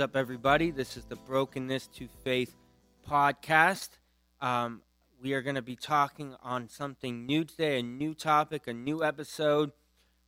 [0.00, 0.70] What's up, everybody?
[0.70, 2.56] This is the Brokenness to Faith
[3.06, 3.90] podcast.
[4.40, 4.80] Um,
[5.20, 9.04] we are going to be talking on something new today, a new topic, a new
[9.04, 9.72] episode.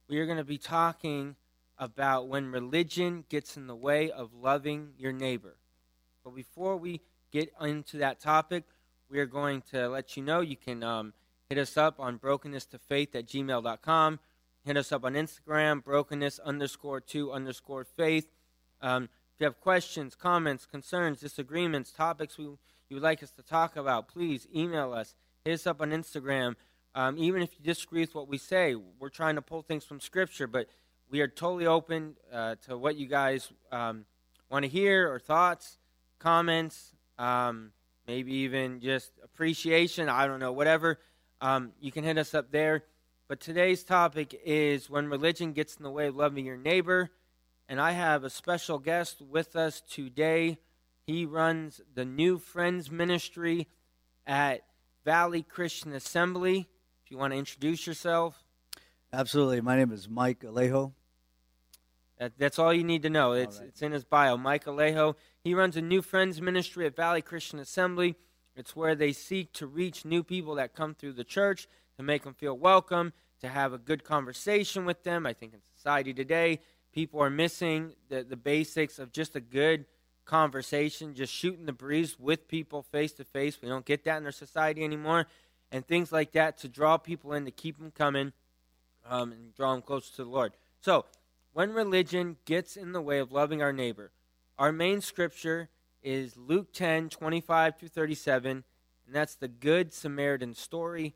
[0.09, 1.37] We are going to be talking
[1.79, 5.57] about when religion gets in the way of loving your neighbor.
[6.23, 7.01] But before we
[7.31, 8.65] get into that topic,
[9.09, 11.15] we are going to let you know you can um,
[11.49, 14.21] hit us up on brokenness to faith at gmail.com.
[14.67, 18.27] Hit us up on Instagram, brokenness underscore two underscore faith.
[18.83, 19.09] Um,
[19.43, 22.59] you have questions, comments, concerns, disagreements, topics we, you
[22.93, 25.17] would like us to talk about, please email us.
[25.45, 26.55] Hit us up on Instagram.
[26.95, 29.99] Um, even if you disagree with what we say, we're trying to pull things from
[29.99, 30.69] Scripture, but
[31.11, 34.05] we are totally open uh, to what you guys um,
[34.49, 35.77] want to hear or thoughts,
[36.21, 37.73] comments, um,
[38.07, 40.09] maybe even just appreciation.
[40.09, 41.01] I don't know, whatever.
[41.41, 42.85] Um, you can hit us up there.
[43.27, 47.11] But today's topic is when religion gets in the way of loving your neighbor
[47.69, 50.59] and I have a special guest with us today.
[51.07, 53.69] He runs the New Friends Ministry
[54.27, 54.63] at
[55.05, 56.69] Valley Christian Assembly.
[57.05, 58.45] If you want to introduce yourself.
[59.13, 59.61] Absolutely.
[59.61, 60.93] My name is Mike Alejo.
[62.19, 63.33] That, that's all you need to know.
[63.33, 63.69] It's, right.
[63.69, 64.37] it's in his bio.
[64.37, 65.17] Mike Alejo.
[65.43, 68.15] He runs a New Friends Ministry at Valley Christian Assembly.
[68.55, 72.25] It's where they seek to reach new people that come through the church, to make
[72.25, 75.27] them feel welcome, to have a good conversation with them.
[75.27, 76.61] I think in society today,
[76.93, 79.87] people are missing the, the basics of just a good
[80.25, 83.61] conversation, just shooting the breeze with people face to face.
[83.61, 85.27] We don't get that in our society anymore.
[85.71, 88.33] And things like that to draw people in, to keep them coming,
[89.09, 90.53] um, and draw them closer to the Lord.
[90.81, 91.07] So,
[91.55, 94.11] when religion gets in the way of loving our neighbor,
[94.59, 95.69] our main scripture
[96.03, 98.65] is Luke 10 25 through 37,
[99.07, 101.15] and that's the Good Samaritan story.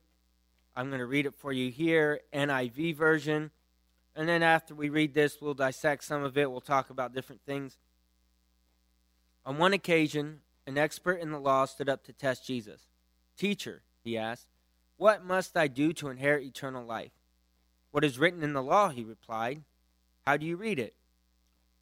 [0.74, 3.50] I'm going to read it for you here, NIV version.
[4.16, 6.50] And then after we read this, we'll dissect some of it.
[6.50, 7.76] We'll talk about different things.
[9.44, 12.80] On one occasion, an expert in the law stood up to test Jesus.
[13.36, 14.48] Teacher, he asked,
[14.96, 17.12] what must I do to inherit eternal life?
[17.90, 19.62] What is written in the law, he replied.
[20.26, 20.94] How do you read it?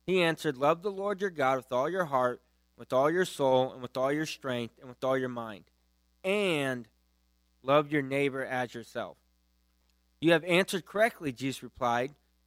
[0.07, 2.43] He answered, Love the Lord your God with all your heart,
[2.77, 5.65] with all your soul, and with all your strength, and with all your mind.
[6.23, 6.89] And
[7.63, 9.17] love your neighbor as yourself.
[10.21, 12.13] You have answered correctly, Jesus replied.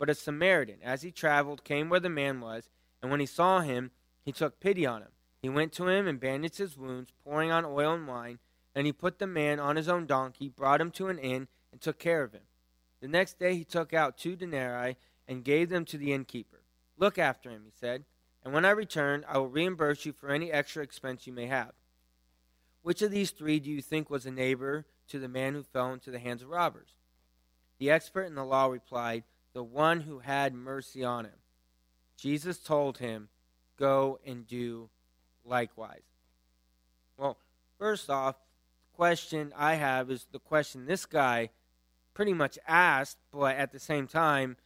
[0.00, 2.70] But a Samaritan, as he traveled, came where the man was,
[3.02, 3.90] and when he saw him,
[4.24, 5.10] he took pity on him.
[5.42, 8.38] He went to him and bandaged his wounds, pouring on oil and wine.
[8.74, 11.82] And he put the man on his own donkey, brought him to an inn, and
[11.82, 12.44] took care of him.
[13.02, 14.96] The next day he took out two denarii
[15.28, 16.62] and gave them to the innkeeper.
[16.96, 18.04] Look after him, he said,
[18.42, 21.72] and when I return, I will reimburse you for any extra expense you may have.
[22.80, 25.92] Which of these three do you think was a neighbor to the man who fell
[25.92, 26.94] into the hands of robbers?
[27.78, 31.38] The expert in the law replied, the one who had mercy on him.
[32.16, 33.28] Jesus told him,
[33.78, 34.90] Go and do
[35.44, 36.02] likewise.
[37.16, 37.38] Well,
[37.78, 41.50] first off, the question I have is the question this guy
[42.12, 44.56] pretty much asked, but at the same time,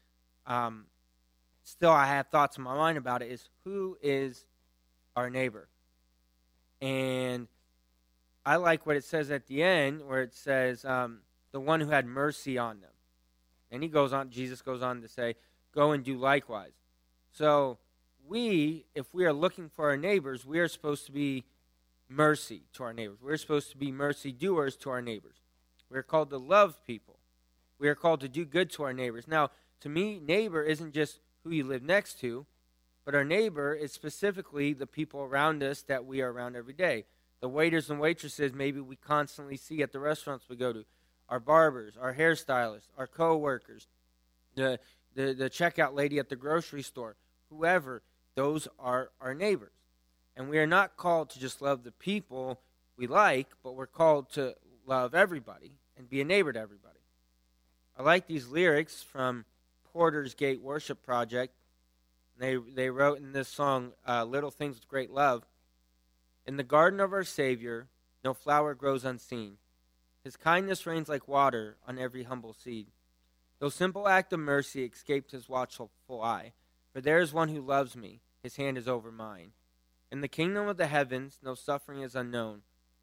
[0.46, 0.86] um,
[1.62, 4.46] still I have thoughts in my mind about it is who is
[5.14, 5.68] our neighbor?
[6.80, 7.46] And
[8.44, 11.20] I like what it says at the end, where it says, um,
[11.52, 12.90] the one who had mercy on them.
[13.74, 15.34] And he goes on, Jesus goes on to say,
[15.74, 16.74] Go and do likewise.
[17.32, 17.78] So,
[18.24, 21.44] we, if we are looking for our neighbors, we are supposed to be
[22.08, 23.18] mercy to our neighbors.
[23.20, 25.38] We're supposed to be mercy doers to our neighbors.
[25.90, 27.18] We're called to love people.
[27.80, 29.26] We are called to do good to our neighbors.
[29.26, 29.50] Now,
[29.80, 32.46] to me, neighbor isn't just who you live next to,
[33.04, 37.06] but our neighbor is specifically the people around us that we are around every day.
[37.40, 40.84] The waiters and waitresses maybe we constantly see at the restaurants we go to
[41.28, 43.86] our barbers, our hairstylists, our co-workers,
[44.54, 44.78] the,
[45.14, 47.16] the, the checkout lady at the grocery store,
[47.50, 48.02] whoever,
[48.34, 49.72] those are our neighbors.
[50.36, 52.60] And we are not called to just love the people
[52.96, 54.54] we like, but we're called to
[54.86, 56.98] love everybody and be a neighbor to everybody.
[57.96, 59.44] I like these lyrics from
[59.92, 61.54] Porter's Gate Worship Project.
[62.36, 65.44] They, they wrote in this song, uh, Little Things with Great Love.
[66.46, 67.86] In the garden of our Savior,
[68.24, 69.58] no flower grows unseen.
[70.24, 72.86] His kindness rains like water on every humble seed.
[73.58, 76.54] Though simple act of mercy escaped his watchful eye,
[76.92, 79.52] for there is one who loves me, his hand is over mine.
[80.10, 82.62] In the kingdom of the heavens, no suffering is unknown.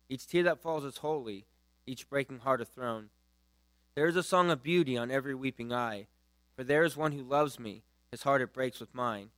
[0.09, 1.45] Each tear that falls is holy,
[1.85, 3.09] each breaking heart a throne.
[3.93, 6.07] There is a song of beauty on every weeping eye,
[6.55, 9.29] for there is one who loves me, his heart it breaks with mine.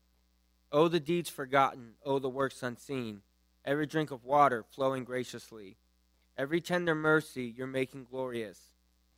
[0.71, 3.23] Oh, the deeds forgotten, oh, the works unseen,
[3.65, 5.77] every drink of water flowing graciously,
[6.37, 8.59] every tender mercy you're making glorious.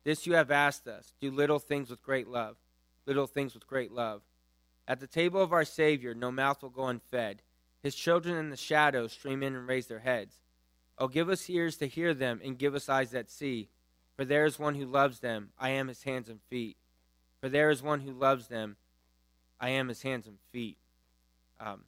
[0.04, 2.56] This you have asked us do little things with great love,
[3.06, 4.22] little things with great love.
[4.88, 7.42] At the table of our Savior, no mouth will go unfed.
[7.82, 10.36] His children in the shadows stream in and raise their heads.
[10.98, 13.68] Oh, give us ears to hear them, and give us eyes that see.
[14.16, 15.50] For there is one who loves them.
[15.58, 16.76] I am his hands and feet.
[17.40, 18.76] For there is one who loves them.
[19.60, 20.78] I am his hands and feet.
[21.60, 21.84] Um,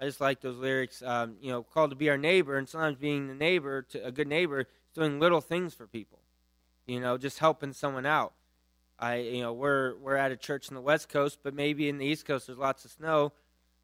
[0.00, 1.02] I just like those lyrics.
[1.02, 4.12] Um, you know, called to be our neighbor, and sometimes being the neighbor, to a
[4.12, 6.20] good neighbor, is doing little things for people.
[6.86, 8.34] You know, just helping someone out.
[8.98, 11.98] I, you know, we're we're at a church in the West Coast, but maybe in
[11.98, 13.32] the East Coast there's lots of snow.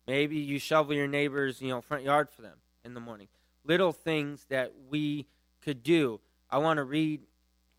[0.06, 3.28] Maybe you shovel your neighbor's, you know, front yard for them in the morning.
[3.64, 5.26] Little things that we
[5.62, 6.20] could do.
[6.50, 7.20] I want to read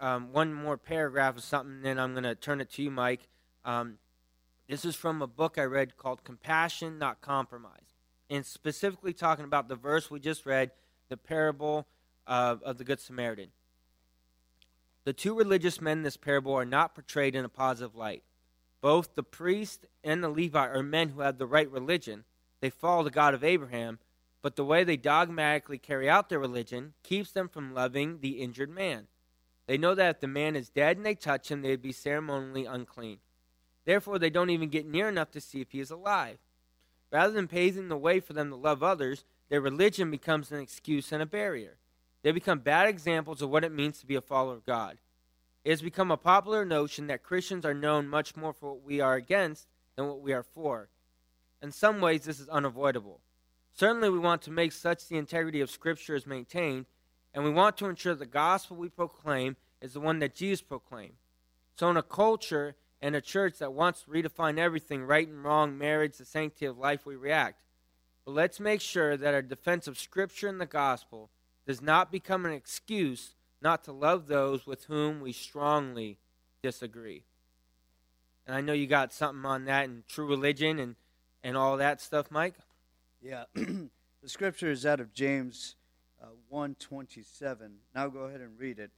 [0.01, 3.27] um, one more paragraph of something, then I'm going to turn it to you, Mike.
[3.63, 3.97] Um,
[4.67, 7.90] this is from a book I read called Compassion, Not Compromise,
[8.31, 10.71] and specifically talking about the verse we just read,
[11.09, 11.85] the parable
[12.25, 13.49] uh, of the Good Samaritan.
[15.03, 18.23] The two religious men in this parable are not portrayed in a positive light.
[18.79, 22.23] Both the priest and the Levite are men who have the right religion.
[22.61, 23.99] They follow the God of Abraham,
[24.41, 28.69] but the way they dogmatically carry out their religion keeps them from loving the injured
[28.69, 29.07] man.
[29.67, 32.65] They know that if the man is dead and they touch him, they'd be ceremonially
[32.65, 33.19] unclean.
[33.83, 36.37] Therefore, they don't even get near enough to see if he is alive.
[37.11, 41.11] Rather than paving the way for them to love others, their religion becomes an excuse
[41.11, 41.77] and a barrier.
[42.23, 44.97] They become bad examples of what it means to be a follower of God.
[45.63, 49.01] It has become a popular notion that Christians are known much more for what we
[49.01, 50.89] are against than what we are for.
[51.61, 53.19] In some ways, this is unavoidable.
[53.73, 56.85] Certainly, we want to make such the integrity of Scripture is maintained,
[57.33, 61.15] and we want to ensure the gospel we proclaim is the one that Jesus proclaimed.
[61.75, 65.77] So, in a culture and a church that wants to redefine everything right and wrong,
[65.77, 67.63] marriage, the sanctity of life, we react.
[68.25, 71.29] But let's make sure that our defense of Scripture and the gospel
[71.65, 76.17] does not become an excuse not to love those with whom we strongly
[76.61, 77.23] disagree.
[78.45, 80.95] And I know you got something on that and true religion and,
[81.43, 82.55] and all that stuff, Mike.
[83.21, 83.89] Yeah, the
[84.25, 85.75] scripture is out of James
[86.21, 87.71] uh, 127.
[87.93, 88.91] Now go ahead and read it.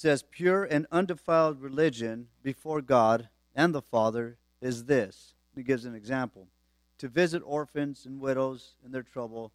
[0.00, 5.34] Says, Pure and undefiled religion before God and the Father is this.
[5.54, 6.48] He gives an example
[6.96, 9.52] to visit orphans and widows in their trouble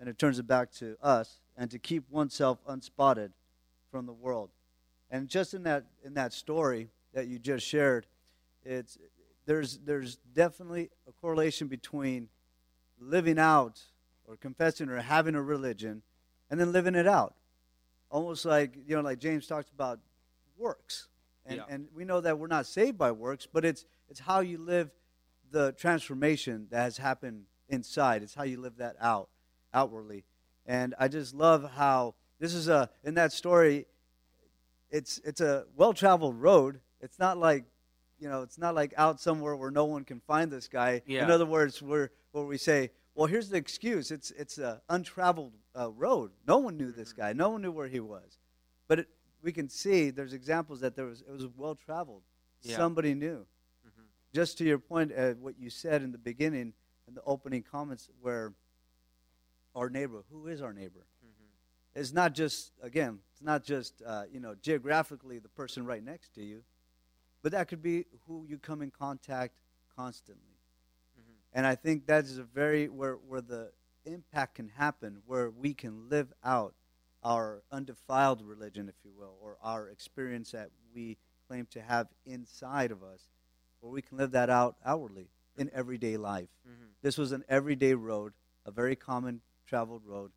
[0.00, 3.32] and it turns it back to us, and to keep oneself unspotted
[3.90, 4.48] from the world.
[5.10, 8.06] And just in that in that story that you just shared,
[8.64, 8.96] it's
[9.44, 12.30] there's there's definitely a correlation between
[12.98, 13.82] living out
[14.26, 16.00] or confessing or having a religion
[16.50, 17.34] and then living it out.
[18.14, 19.98] Almost like you know, like James talks about
[20.56, 21.08] works.
[21.46, 21.64] And, yeah.
[21.68, 24.92] and we know that we're not saved by works, but it's it's how you live
[25.50, 28.22] the transformation that has happened inside.
[28.22, 29.30] It's how you live that out
[29.74, 30.24] outwardly.
[30.64, 33.86] And I just love how this is a in that story.
[34.92, 36.78] It's it's a well traveled road.
[37.00, 37.64] It's not like
[38.20, 41.02] you know it's not like out somewhere where no one can find this guy.
[41.04, 41.24] Yeah.
[41.24, 44.10] In other words, where where we say, well, here's the excuse.
[44.10, 46.32] It's it's a untraveled uh, road.
[46.46, 47.20] No one knew this mm-hmm.
[47.20, 47.32] guy.
[47.32, 48.38] No one knew where he was.
[48.88, 49.08] But it,
[49.42, 52.22] we can see there's examples that there was it was well traveled.
[52.62, 52.76] Yeah.
[52.76, 53.46] Somebody knew.
[53.86, 54.02] Mm-hmm.
[54.32, 56.72] Just to your point, uh, what you said in the beginning,
[57.06, 58.54] in the opening comments, where
[59.74, 60.24] our neighbor.
[60.30, 61.06] Who is our neighbor?
[61.24, 62.00] Mm-hmm.
[62.00, 66.34] It's not just again, it's not just uh, you know geographically the person right next
[66.34, 66.62] to you,
[67.42, 69.54] but that could be who you come in contact
[69.94, 70.53] constantly.
[71.54, 73.70] And I think that is a very where where the
[74.04, 76.74] impact can happen, where we can live out
[77.22, 81.16] our undefiled religion, if you will, or our experience that we
[81.48, 83.28] claim to have inside of us,
[83.80, 86.48] where we can live that out outwardly in everyday life.
[86.68, 86.86] Mm-hmm.
[87.02, 88.32] This was an everyday road,
[88.66, 90.32] a very common traveled road,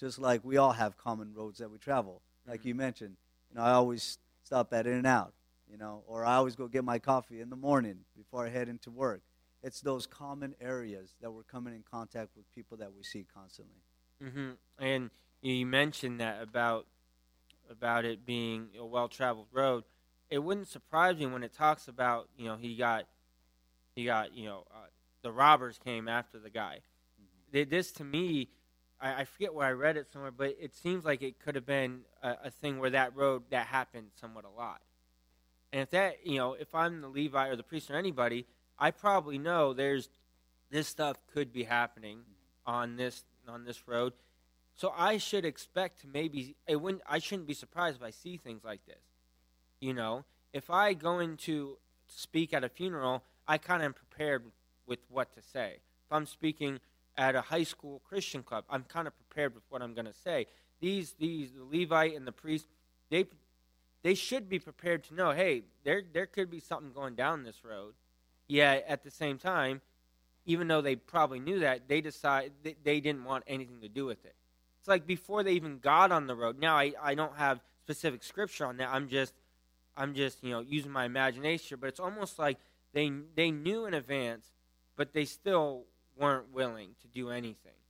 [0.00, 2.22] just like we all have common roads that we travel.
[2.46, 2.68] Like mm-hmm.
[2.68, 3.16] you mentioned,
[3.50, 5.34] you know, I always stop at In and Out,
[5.70, 8.68] you know, or I always go get my coffee in the morning before I head
[8.68, 9.20] into work.
[9.62, 13.82] It's those common areas that we're coming in contact with people that we see constantly.
[14.22, 14.50] Mm-hmm.
[14.78, 16.86] And you mentioned that about
[17.70, 19.84] about it being a well-traveled road.
[20.28, 23.04] It wouldn't surprise me when it talks about you know he got
[23.94, 24.86] he got you know uh,
[25.22, 26.80] the robbers came after the guy.
[27.20, 27.70] Mm-hmm.
[27.70, 28.48] This to me
[29.02, 31.66] I, I forget where I read it somewhere, but it seems like it could have
[31.66, 34.80] been a, a thing where that road that happened somewhat a lot.
[35.72, 38.46] And if that, you know, if I'm the Levite or the priest or anybody,
[38.82, 40.08] I probably know there's
[40.68, 42.22] this stuff could be happening
[42.66, 44.12] on this on this road.
[44.74, 48.38] So I should expect to maybe it wouldn't I shouldn't be surprised if I see
[48.38, 49.04] things like this.
[49.78, 54.46] You know, if I go into speak at a funeral, I kind of am prepared
[54.84, 55.74] with what to say.
[56.04, 56.80] If I'm speaking
[57.16, 60.12] at a high school Christian club, I'm kind of prepared with what I'm going to
[60.24, 60.48] say.
[60.80, 62.66] These these the Levite and the priest,
[63.10, 63.26] they
[64.02, 67.64] they should be prepared to know, hey, there there could be something going down this
[67.64, 67.94] road.
[68.52, 69.80] Yet at the same time,
[70.44, 74.04] even though they probably knew that, they decide they, they didn't want anything to do
[74.04, 74.34] with it.
[74.78, 76.58] It's like before they even got on the road.
[76.58, 78.90] Now I, I don't have specific scripture on that.
[78.92, 79.32] I'm just
[79.96, 82.58] I'm just you know using my imagination, but it's almost like
[82.92, 84.44] they they knew in advance,
[84.96, 87.80] but they still weren't willing to do anything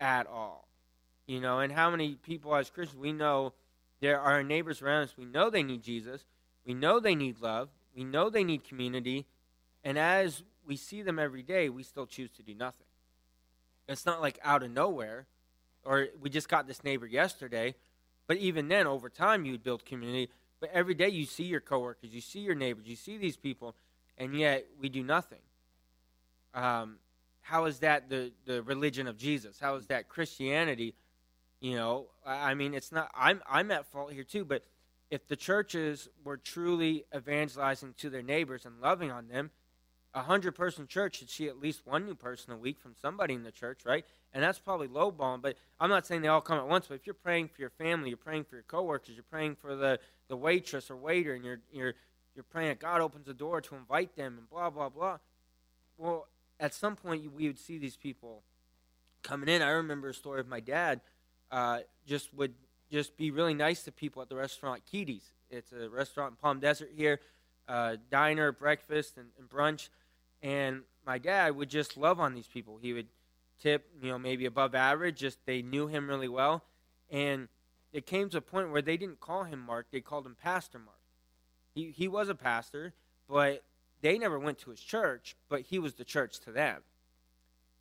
[0.00, 0.68] at all.
[1.26, 3.52] You know, and how many people as Christians we know
[4.00, 5.18] there are neighbors around us.
[5.18, 6.24] We know they need Jesus.
[6.64, 7.68] We know they need love.
[7.94, 9.26] We know they need community.
[9.84, 12.86] And as we see them every day, we still choose to do nothing.
[13.88, 15.26] It's not like out of nowhere
[15.84, 17.74] or we just got this neighbor yesterday.
[18.26, 20.30] But even then, over time, you would build community.
[20.60, 23.74] But every day, you see your coworkers, you see your neighbors, you see these people,
[24.16, 25.40] and yet we do nothing.
[26.54, 26.98] Um,
[27.40, 29.58] how is that the, the religion of Jesus?
[29.60, 30.94] How is that Christianity?
[31.60, 33.10] You know, I mean, it's not.
[33.14, 34.44] I'm I'm at fault here too.
[34.44, 34.64] But
[35.10, 39.50] if the churches were truly evangelizing to their neighbors and loving on them,
[40.14, 43.34] a hundred person church should see at least one new person a week from somebody
[43.34, 44.04] in the church, right?
[44.34, 45.40] And that's probably lowballing.
[45.40, 46.86] But I'm not saying they all come at once.
[46.86, 49.74] But if you're praying for your family, you're praying for your coworkers, you're praying for
[49.74, 51.94] the, the waitress or waiter, and you're you're
[52.34, 55.18] you're praying that God opens the door to invite them, and blah blah blah.
[55.96, 56.26] Well,
[56.60, 58.42] at some point we would see these people
[59.22, 59.62] coming in.
[59.62, 61.00] I remember a story of my dad.
[61.50, 62.54] Uh, just would
[62.90, 65.32] just be really nice to people at the restaurant Keedy's.
[65.50, 67.20] It's a restaurant in Palm Desert here,
[67.68, 69.88] uh, diner, breakfast, and, and brunch
[70.42, 72.78] and my dad would just love on these people.
[72.80, 73.08] He would
[73.60, 75.18] tip, you know, maybe above average.
[75.18, 76.64] Just they knew him really well,
[77.10, 77.48] and
[77.92, 80.78] it came to a point where they didn't call him Mark; they called him Pastor
[80.78, 80.98] Mark.
[81.74, 82.92] He he was a pastor,
[83.28, 83.62] but
[84.00, 86.82] they never went to his church, but he was the church to them.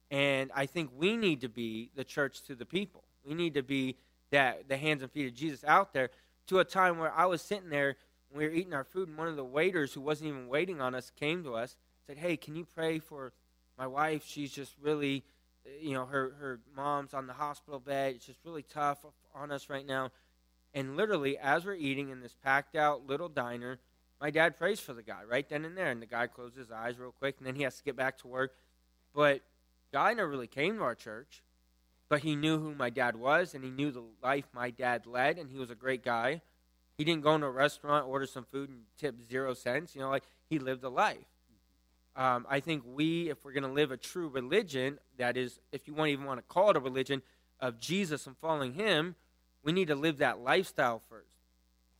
[0.09, 3.03] And I think we need to be the church to the people.
[3.25, 3.95] We need to be
[4.29, 6.09] that the hands and feet of Jesus out there.
[6.47, 7.95] To a time where I was sitting there,
[8.33, 10.95] we were eating our food, and one of the waiters who wasn't even waiting on
[10.95, 11.75] us came to us
[12.11, 13.31] said, "Hey, can you pray for
[13.77, 14.23] my wife?
[14.27, 15.23] She's just really,
[15.79, 18.15] you know, her her mom's on the hospital bed.
[18.15, 20.11] It's just really tough on us right now."
[20.73, 23.79] And literally, as we're eating in this packed out little diner,
[24.19, 26.71] my dad prays for the guy right then and there, and the guy closes his
[26.71, 28.55] eyes real quick, and then he has to get back to work.
[29.13, 29.41] But
[29.93, 31.43] guy never really came to our church,
[32.09, 35.37] but he knew who my dad was, and he knew the life my dad led,
[35.37, 36.41] and he was a great guy.
[36.97, 39.95] He didn't go into a restaurant, order some food, and tip zero cents.
[39.95, 41.30] You know, like he lived a life.
[42.15, 45.87] Um, I think we, if we're going to live a true religion, that is, if
[45.87, 47.21] you want even want to call it a religion
[47.59, 49.15] of Jesus and following Him,
[49.63, 51.31] we need to live that lifestyle first.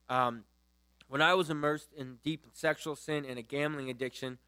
[0.08, 0.44] Um,
[1.08, 4.38] when I was immersed in deep sexual sin and a gambling addiction,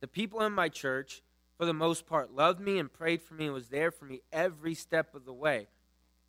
[0.00, 1.22] the people in my church,
[1.56, 4.20] for the most part, loved me and prayed for me and was there for me
[4.32, 5.68] every step of the way.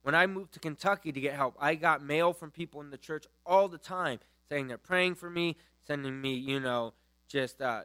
[0.03, 2.97] When I moved to Kentucky to get help, I got mail from people in the
[2.97, 4.19] church all the time
[4.49, 5.55] saying they're praying for me,
[5.87, 6.93] sending me, you know,
[7.27, 7.83] just uh,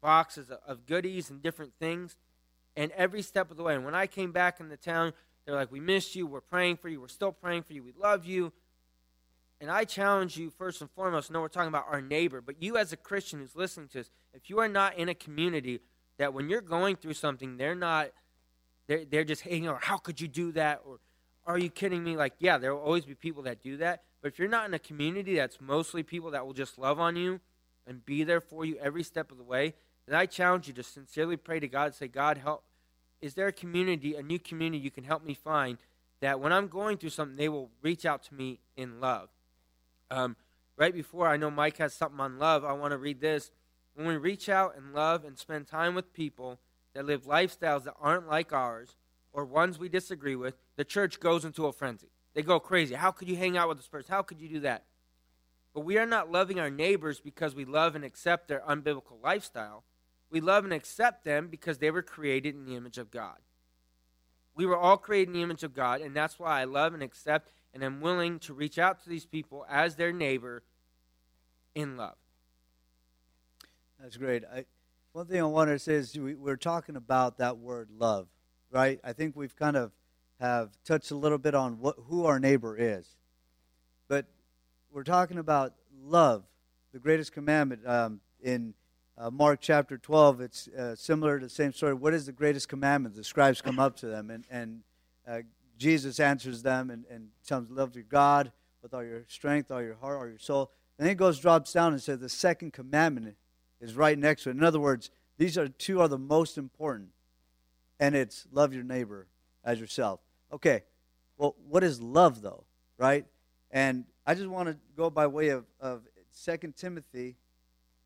[0.00, 2.16] boxes of goodies and different things.
[2.76, 3.74] And every step of the way.
[3.74, 5.12] And when I came back in the town,
[5.44, 6.26] they're like, We missed you.
[6.26, 7.00] We're praying for you.
[7.00, 7.82] We're still praying for you.
[7.82, 8.52] We love you.
[9.60, 12.78] And I challenge you, first and foremost, know we're talking about our neighbor, but you
[12.78, 15.80] as a Christian who's listening to us, if you are not in a community
[16.16, 18.08] that when you're going through something, they're not,
[18.86, 20.80] they're, they're just hating, or how could you do that?
[20.86, 20.98] Or
[21.46, 22.16] are you kidding me?
[22.16, 24.02] Like, yeah, there will always be people that do that.
[24.22, 27.16] But if you're not in a community that's mostly people that will just love on
[27.16, 27.40] you
[27.86, 29.74] and be there for you every step of the way,
[30.10, 32.64] and I challenge you to sincerely pray to God say, God, help.
[33.20, 35.78] Is there a community, a new community you can help me find
[36.20, 39.28] that when I'm going through something, they will reach out to me in love?
[40.10, 40.34] Um,
[40.76, 43.52] right before I know Mike has something on love, I want to read this.
[43.94, 46.58] When we reach out and love and spend time with people
[46.92, 48.96] that live lifestyles that aren't like ours
[49.32, 52.08] or ones we disagree with, the church goes into a frenzy.
[52.34, 52.96] They go crazy.
[52.96, 54.12] How could you hang out with this person?
[54.12, 54.86] How could you do that?
[55.72, 59.84] But we are not loving our neighbors because we love and accept their unbiblical lifestyle.
[60.30, 63.38] We love and accept them because they were created in the image of God.
[64.54, 67.02] We were all created in the image of God, and that's why I love and
[67.02, 70.62] accept and am willing to reach out to these people as their neighbor
[71.74, 72.16] in love.
[74.00, 74.44] That's great.
[74.44, 74.64] I,
[75.12, 78.28] one thing I want to say is we, we're talking about that word love,
[78.70, 79.00] right?
[79.02, 79.92] I think we've kind of
[80.40, 83.06] have touched a little bit on what, who our neighbor is.
[84.08, 84.26] But
[84.90, 86.44] we're talking about love,
[86.92, 88.74] the greatest commandment um, in
[89.20, 91.92] uh, Mark chapter 12, it's uh, similar to the same story.
[91.92, 93.14] What is the greatest commandment?
[93.14, 94.80] The scribes come up to them, and, and
[95.28, 95.40] uh,
[95.76, 98.50] Jesus answers them and, and tells them, Love your God
[98.82, 100.70] with all your strength, all your heart, all your soul.
[100.96, 103.36] And then he goes, drops down, and says, The second commandment
[103.78, 104.56] is right next to it.
[104.56, 107.10] In other words, these are two are the most important,
[107.98, 109.26] and it's love your neighbor
[109.64, 110.20] as yourself.
[110.50, 110.82] Okay,
[111.36, 112.64] well, what is love, though,
[112.96, 113.26] right?
[113.70, 116.04] And I just want to go by way of, of
[116.42, 117.36] 2 Timothy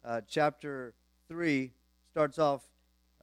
[0.04, 0.92] uh, chapter
[1.28, 1.72] 3,
[2.10, 2.62] starts off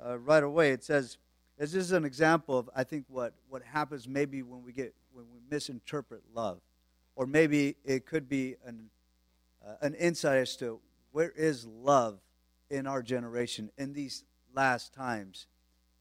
[0.04, 0.72] uh, right away.
[0.72, 1.18] It says,
[1.58, 5.26] this is an example of, I think, what, what happens maybe when we get when
[5.32, 6.60] we misinterpret love.
[7.16, 8.90] Or maybe it could be an,
[9.66, 10.80] uh, an insight as to
[11.12, 12.20] where is love
[12.70, 14.24] in our generation in these
[14.56, 15.48] last times.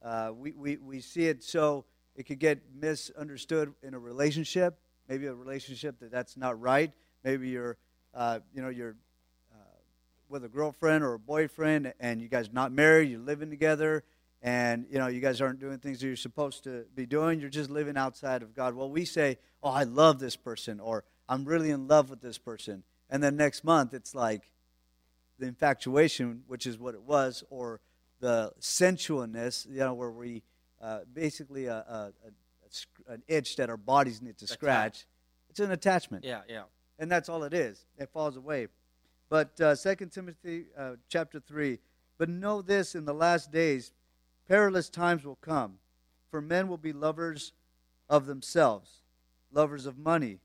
[0.02, 1.84] Uh, we, we, we see it so
[2.16, 4.78] it could get misunderstood in a relationship,
[5.08, 6.92] maybe a relationship that that's not right.
[7.24, 7.76] Maybe you're,
[8.14, 8.96] uh, you know, you're
[10.30, 14.04] with a girlfriend or a boyfriend, and you guys not married, you're living together,
[14.40, 17.40] and you know you guys aren't doing things that you're supposed to be doing.
[17.40, 18.74] You're just living outside of God.
[18.74, 22.38] Well, we say, "Oh, I love this person," or "I'm really in love with this
[22.38, 24.50] person," and then next month it's like
[25.38, 27.80] the infatuation, which is what it was, or
[28.20, 30.42] the sensualness, you know, where we
[30.80, 32.12] uh, basically a, a,
[33.08, 35.06] a, an itch that our bodies need to scratch.
[35.48, 36.24] It's an attachment.
[36.24, 36.62] Yeah, yeah.
[36.98, 37.86] And that's all it is.
[37.98, 38.68] It falls away.
[39.30, 41.78] But uh, 2 Timothy uh, chapter 3,
[42.18, 43.92] but know this in the last days,
[44.48, 45.78] perilous times will come,
[46.30, 47.52] for men will be lovers
[48.08, 49.02] of themselves,
[49.52, 50.40] lovers of money,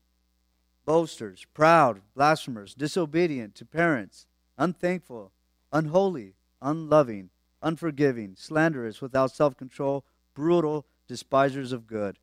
[0.84, 4.26] boasters, proud, blasphemers, disobedient to parents
[4.58, 5.32] unthankful,
[5.72, 7.30] unholy, unloving,
[7.62, 12.18] unforgiving, slanderous, without self control, brutal, despisers of good,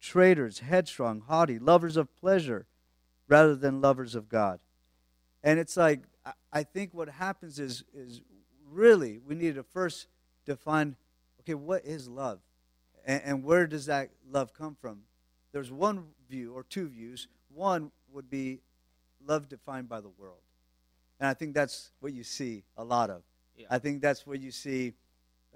[0.00, 2.66] traitors, headstrong, haughty, lovers of pleasure
[3.28, 4.58] rather than lovers of God.
[5.42, 6.00] And it's like,
[6.52, 8.20] I think what happens is, is
[8.70, 10.08] really we need to first
[10.44, 10.96] define
[11.40, 12.40] okay, what is love?
[13.06, 15.00] And, and where does that love come from?
[15.52, 17.28] There's one view or two views.
[17.54, 18.60] One would be
[19.26, 20.40] love defined by the world.
[21.18, 23.22] And I think that's what you see a lot of.
[23.56, 23.66] Yeah.
[23.70, 24.92] I think that's what you see,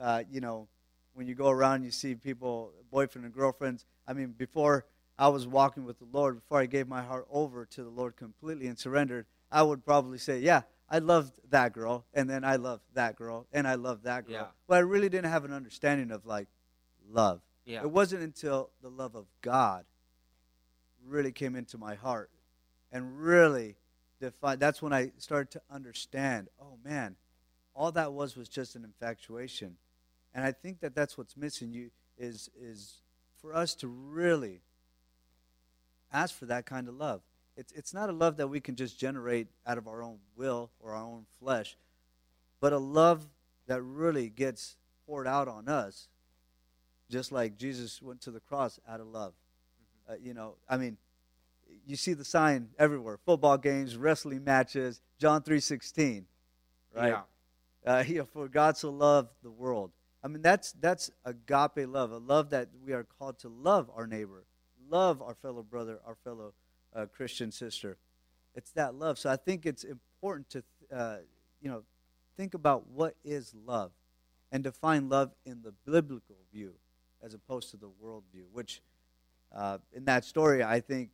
[0.00, 0.66] uh, you know,
[1.14, 3.84] when you go around, you see people, boyfriend and girlfriends.
[4.08, 4.86] I mean, before
[5.18, 8.16] I was walking with the Lord, before I gave my heart over to the Lord
[8.16, 12.56] completely and surrendered, I would probably say, yeah, I loved that girl, and then I
[12.56, 14.34] loved that girl, and I loved that girl.
[14.34, 14.46] Yeah.
[14.66, 16.48] But I really didn't have an understanding of like
[17.08, 17.40] love.
[17.64, 17.82] Yeah.
[17.82, 19.84] It wasn't until the love of God
[21.06, 22.30] really came into my heart
[22.90, 23.76] and really
[24.20, 24.60] defined.
[24.60, 27.16] That's when I started to understand, oh man,
[27.74, 29.76] all that was was just an infatuation.
[30.34, 33.00] And I think that that's what's missing you is is
[33.40, 34.60] for us to really
[36.12, 37.22] ask for that kind of love.
[37.56, 40.70] It's it's not a love that we can just generate out of our own will
[40.80, 41.76] or our own flesh,
[42.60, 43.28] but a love
[43.66, 46.08] that really gets poured out on us,
[47.10, 49.34] just like Jesus went to the cross out of love.
[50.08, 50.12] Mm-hmm.
[50.12, 50.96] Uh, you know, I mean,
[51.86, 56.24] you see the sign everywhere football games wrestling matches john 3.16
[56.94, 57.20] right yeah.
[57.84, 59.90] Uh, you know, for god so loved the world
[60.22, 64.06] i mean that's that's agape love a love that we are called to love our
[64.06, 64.44] neighbor
[64.88, 66.52] love our fellow brother our fellow
[66.94, 67.96] uh, christian sister
[68.54, 70.62] it's that love so i think it's important to
[70.94, 71.16] uh,
[71.60, 71.82] you know
[72.36, 73.92] think about what is love
[74.50, 76.74] and define love in the biblical view
[77.22, 78.82] as opposed to the world view which
[79.54, 81.10] uh, in that story i think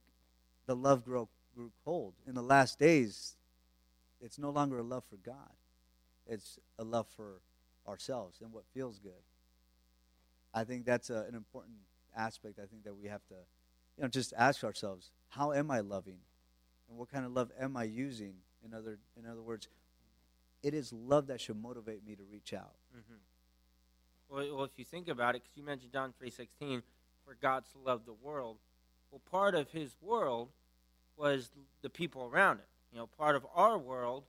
[0.68, 2.12] the love grew, grew cold.
[2.28, 3.36] In the last days,
[4.20, 5.50] it's no longer a love for God,
[6.26, 7.40] it's a love for
[7.88, 9.24] ourselves and what feels good.
[10.54, 11.78] I think that's a, an important
[12.14, 12.58] aspect.
[12.62, 13.34] I think that we have to,
[13.98, 16.20] you know, just ask ourselves, how am I loving,
[16.88, 18.34] and what kind of love am I using?
[18.64, 19.68] In other, in other words,
[20.62, 22.76] it is love that should motivate me to reach out.
[22.96, 24.34] Mm-hmm.
[24.34, 26.82] Well, well, if you think about it, because you mentioned John three sixteen,
[27.26, 28.56] for God to love the world.
[29.10, 30.48] Well, part of His world
[31.16, 31.50] was
[31.82, 32.68] the people around it.
[32.92, 34.24] You know, part of our world,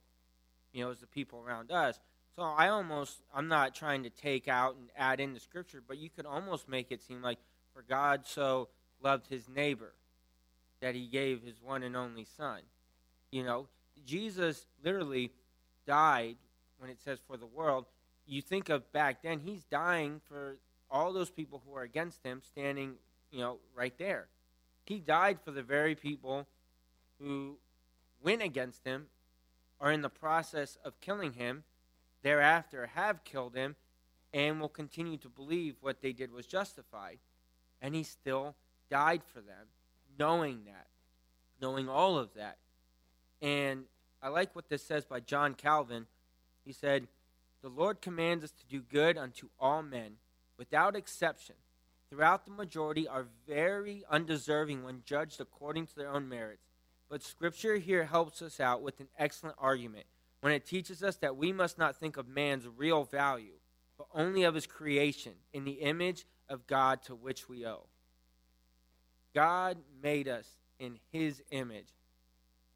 [0.74, 2.00] you know, is the people around us.
[2.36, 5.98] So I almost, I'm not trying to take out and add in the scripture, but
[5.98, 7.38] you could almost make it seem like,
[7.74, 8.70] for God so
[9.02, 9.94] loved his neighbor
[10.82, 12.62] that he gave his one and only son.
[13.32, 13.68] You know,
[14.06, 15.32] Jesus literally
[15.86, 16.38] died
[16.78, 17.86] when it says for the world.
[18.26, 20.58] You think of back then, he's dying for
[20.90, 22.94] all those people who are against him standing,
[23.32, 24.28] you know, right there.
[24.86, 26.48] He died for the very people
[27.20, 27.58] who
[28.24, 29.08] went against him
[29.80, 31.64] are in the process of killing him,
[32.22, 33.76] thereafter have killed him,
[34.34, 37.20] and will continue to believe what they did was justified.
[37.82, 38.56] And he still
[38.90, 39.68] died for them,
[40.18, 40.88] knowing that,
[41.62, 42.58] knowing all of that.
[43.42, 43.84] And
[44.22, 46.08] I like what this says by John Calvin.
[46.66, 47.08] He said,
[47.62, 50.14] The Lord commands us to do good unto all men,
[50.58, 51.56] without exception.
[52.10, 56.66] Throughout the majority are very undeserving when judged according to their own merits.
[57.08, 60.06] But Scripture here helps us out with an excellent argument
[60.42, 63.60] when it teaches us that we must not think of man's real value,
[63.98, 67.89] but only of his creation in the image of God to which we owe.
[69.34, 70.48] God made us
[70.80, 71.88] in his image.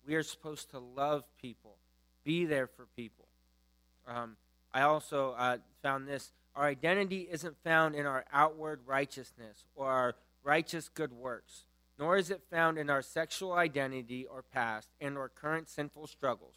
[0.06, 1.78] We are supposed to love people,
[2.24, 3.26] be there for people.
[4.08, 4.36] Um,
[4.74, 10.16] I also uh, found this our identity isn't found in our outward righteousness or our
[10.44, 11.64] righteous good works,
[11.98, 16.56] nor is it found in our sexual identity or past and or current sinful struggles.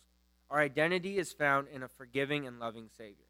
[0.50, 3.26] Our identity is found in a forgiving and loving Savior.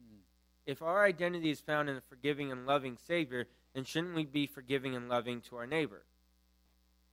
[0.00, 0.20] Mm.
[0.64, 4.46] If our identity is found in a forgiving and loving Savior, then shouldn't we be
[4.46, 6.02] forgiving and loving to our neighbor?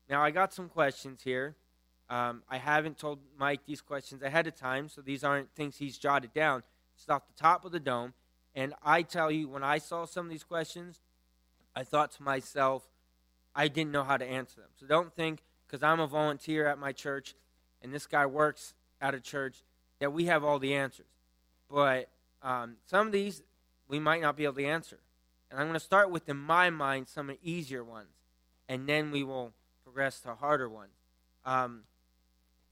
[0.10, 1.58] Now, I got some questions here.
[2.10, 5.97] Um, I haven't told Mike these questions ahead of time, so these aren't things he's
[5.97, 6.63] jotted down.
[6.95, 8.13] It's off the top of the dome.
[8.56, 11.02] And I tell you, when I saw some of these questions,
[11.76, 12.84] I thought to myself,
[13.54, 14.69] I didn't know how to answer them.
[14.80, 17.36] So don't think because I'm a volunteer at my church
[17.82, 19.65] and this guy works at a church
[19.99, 21.08] that we have all the answers.
[21.69, 22.08] But
[22.41, 23.43] um, some of these
[23.89, 24.99] we might not be able to answer.
[25.54, 28.16] And I'm going to start with, in my mind, some easier ones.
[28.68, 30.94] And then we will progress to harder ones.
[31.46, 31.84] Um,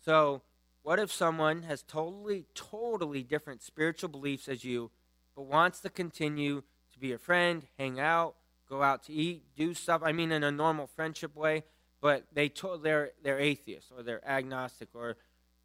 [0.04, 0.42] so,
[0.82, 4.90] what if someone has totally, totally different spiritual beliefs as you,
[5.36, 8.34] but wants to continue to be a friend, hang out,
[8.68, 10.02] go out to eat, do stuff?
[10.04, 11.66] I mean, in a normal friendship way,
[12.02, 15.18] but they to- they're they're atheists or they're agnostic or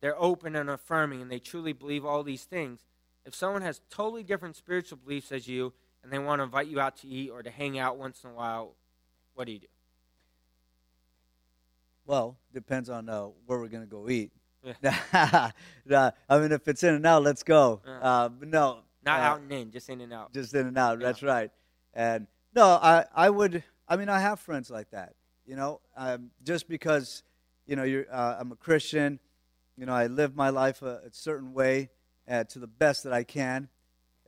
[0.03, 2.85] they're open and affirming and they truly believe all these things.
[3.25, 5.73] If someone has totally different spiritual beliefs as you
[6.07, 8.31] and they want to invite you out to eat or to hang out once in
[8.31, 8.77] a while,
[9.35, 9.67] what do you do?
[12.07, 14.31] Well, depends on uh, where we're going to go eat.
[14.81, 15.51] Yeah.
[16.29, 17.81] I mean, if it's in and out, let's go.
[17.85, 18.83] Uh, no.
[19.05, 20.33] Not uh, out and in, just in and out.
[20.33, 21.07] Just in and out, yeah.
[21.07, 21.51] that's right.
[21.93, 25.15] And no, I, I would, I mean, I have friends like that,
[25.45, 27.25] you know, um, just because,
[27.67, 29.19] you know, you're, uh, I'm a Christian,
[29.77, 31.91] you know, I live my life a, a certain way
[32.31, 33.69] uh, to the best that I can.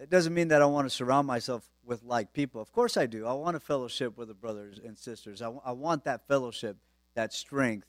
[0.00, 2.60] It doesn't mean that I want to surround myself with like people.
[2.60, 3.26] Of course I do.
[3.26, 5.42] I want a fellowship with the brothers and sisters.
[5.42, 6.76] I, w- I want that fellowship
[7.14, 7.88] that strength.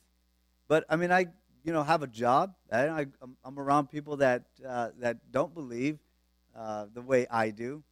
[0.68, 1.28] But I mean, I
[1.64, 2.56] you know have a job.
[2.72, 3.06] I,
[3.46, 6.00] am around people that uh, that don't believe
[6.56, 7.84] uh, the way I do,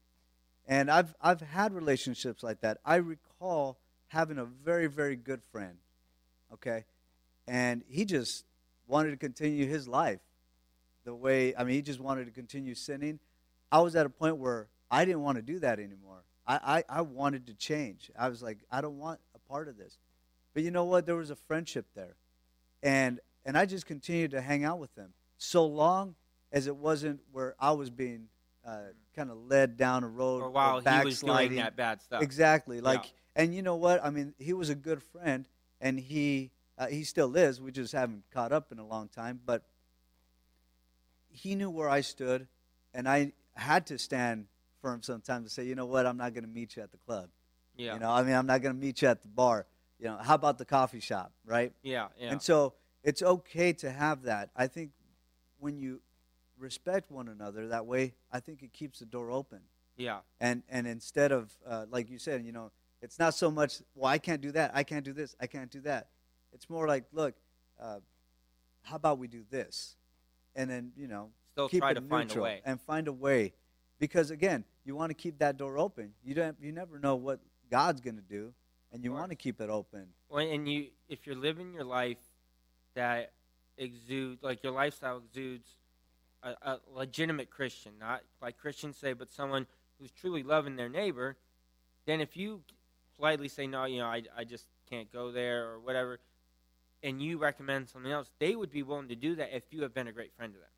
[0.67, 2.79] and I've I've had relationships like that.
[2.83, 3.77] I recall
[4.07, 5.77] having a very very good friend,
[6.53, 6.85] okay,
[7.47, 8.45] and he just
[8.87, 10.21] wanted to continue his life
[11.03, 13.19] the way I mean he just wanted to continue sinning.
[13.71, 16.23] I was at a point where I didn't want to do that anymore.
[16.45, 18.09] I, I, I wanted to change.
[18.17, 19.97] I was like, I don't want a part of this.
[20.53, 21.05] But you know what?
[21.05, 22.15] There was a friendship there.
[22.81, 26.15] And and I just continued to hang out with them so long
[26.51, 28.27] as it wasn't where I was being
[28.65, 28.79] uh,
[29.15, 32.21] kind of led down a road or while he was doing that bad stuff.
[32.21, 32.81] Exactly.
[32.81, 33.43] Like, yeah.
[33.43, 34.03] and you know what?
[34.03, 35.47] I mean, he was a good friend,
[35.79, 37.61] and he uh, he still is.
[37.61, 39.63] We just haven't caught up in a long time, but
[41.29, 42.47] he knew where I stood,
[42.93, 44.45] and I had to stand
[44.81, 46.05] firm sometimes to say, you know what?
[46.05, 47.29] I'm not going to meet you at the club.
[47.75, 47.93] Yeah.
[47.93, 49.65] You know, I mean, I'm not going to meet you at the bar.
[49.99, 51.73] You know, how about the coffee shop, right?
[51.81, 52.31] Yeah, yeah.
[52.31, 54.49] And so it's okay to have that.
[54.55, 54.91] I think
[55.59, 56.01] when you
[56.57, 59.61] respect one another that way, I think it keeps the door open.
[59.95, 60.19] Yeah.
[60.39, 63.81] And and instead of uh, like you said, you know, it's not so much.
[63.95, 64.71] Well, I can't do that.
[64.73, 65.35] I can't do this.
[65.39, 66.09] I can't do that.
[66.53, 67.35] It's more like, look,
[67.81, 67.99] uh,
[68.83, 69.95] how about we do this,
[70.55, 73.07] and then you know, still keep try it to neutral find a way and find
[73.07, 73.53] a way,
[73.99, 76.13] because again, you want to keep that door open.
[76.23, 76.55] You don't.
[76.61, 77.39] You never know what
[77.69, 78.53] God's going to do
[78.91, 80.07] and you want to keep it open.
[80.29, 82.17] Well, and you, if you're living your life
[82.95, 83.31] that
[83.77, 85.67] exudes, like your lifestyle exudes
[86.43, 89.67] a, a legitimate Christian, not like Christians say, but someone
[89.99, 91.37] who's truly loving their neighbor,
[92.05, 92.61] then if you
[93.17, 96.19] politely say, no, you know, I, I just can't go there or whatever,
[97.03, 99.93] and you recommend something else, they would be willing to do that if you have
[99.93, 100.69] been a great friend to them.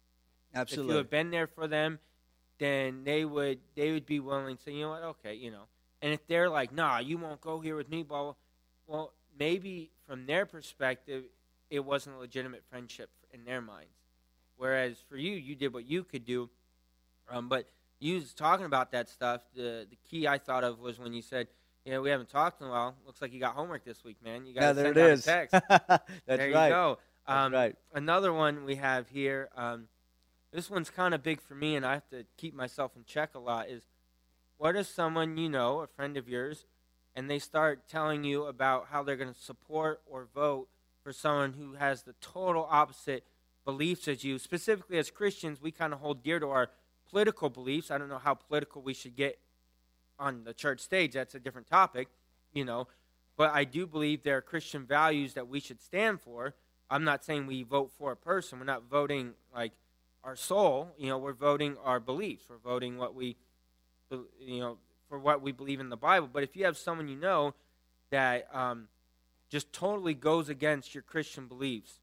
[0.53, 0.91] Absolutely.
[0.91, 1.99] If you have been there for them,
[2.59, 5.63] then they would they would be willing to say, you know what, okay, you know,
[6.01, 8.33] and if they're like, nah, you won't go here with me, blah, blah,
[8.87, 11.23] well, maybe from their perspective,
[11.69, 13.93] it wasn't a legitimate friendship in their minds.
[14.57, 16.49] Whereas for you, you did what you could do.
[17.29, 17.67] Um, but
[17.99, 19.41] you was talking about that stuff.
[19.55, 21.47] The the key I thought of was when you said,
[21.85, 22.95] you know, we haven't talked in a while.
[23.05, 24.45] Looks like you got homework this week, man.
[24.45, 25.21] You got yeah, send out is.
[25.21, 25.51] a text.
[25.69, 26.65] That's there right.
[26.65, 26.97] you go.
[27.27, 27.75] Um, That's right.
[27.93, 29.49] Another one we have here.
[29.55, 29.87] Um,
[30.51, 33.35] this one's kind of big for me, and I have to keep myself in check
[33.35, 33.69] a lot.
[33.69, 33.83] Is
[34.57, 36.65] what if someone you know, a friend of yours,
[37.15, 40.67] and they start telling you about how they're going to support or vote
[41.03, 43.23] for someone who has the total opposite
[43.65, 44.39] beliefs as you?
[44.39, 46.69] Specifically, as Christians, we kind of hold dear to our
[47.09, 47.91] political beliefs.
[47.91, 49.39] I don't know how political we should get
[50.17, 51.13] on the church stage.
[51.13, 52.07] That's a different topic,
[52.53, 52.87] you know.
[53.37, 56.55] But I do believe there are Christian values that we should stand for.
[56.89, 58.59] I'm not saying we vote for a person.
[58.59, 59.73] We're not voting like
[60.23, 60.89] our soul.
[60.97, 62.45] You know, we're voting our beliefs.
[62.49, 63.37] We're voting what we,
[64.39, 64.77] you know,
[65.07, 66.29] for what we believe in the Bible.
[66.31, 67.53] But if you have someone you know
[68.11, 68.87] that um,
[69.49, 71.99] just totally goes against your Christian beliefs,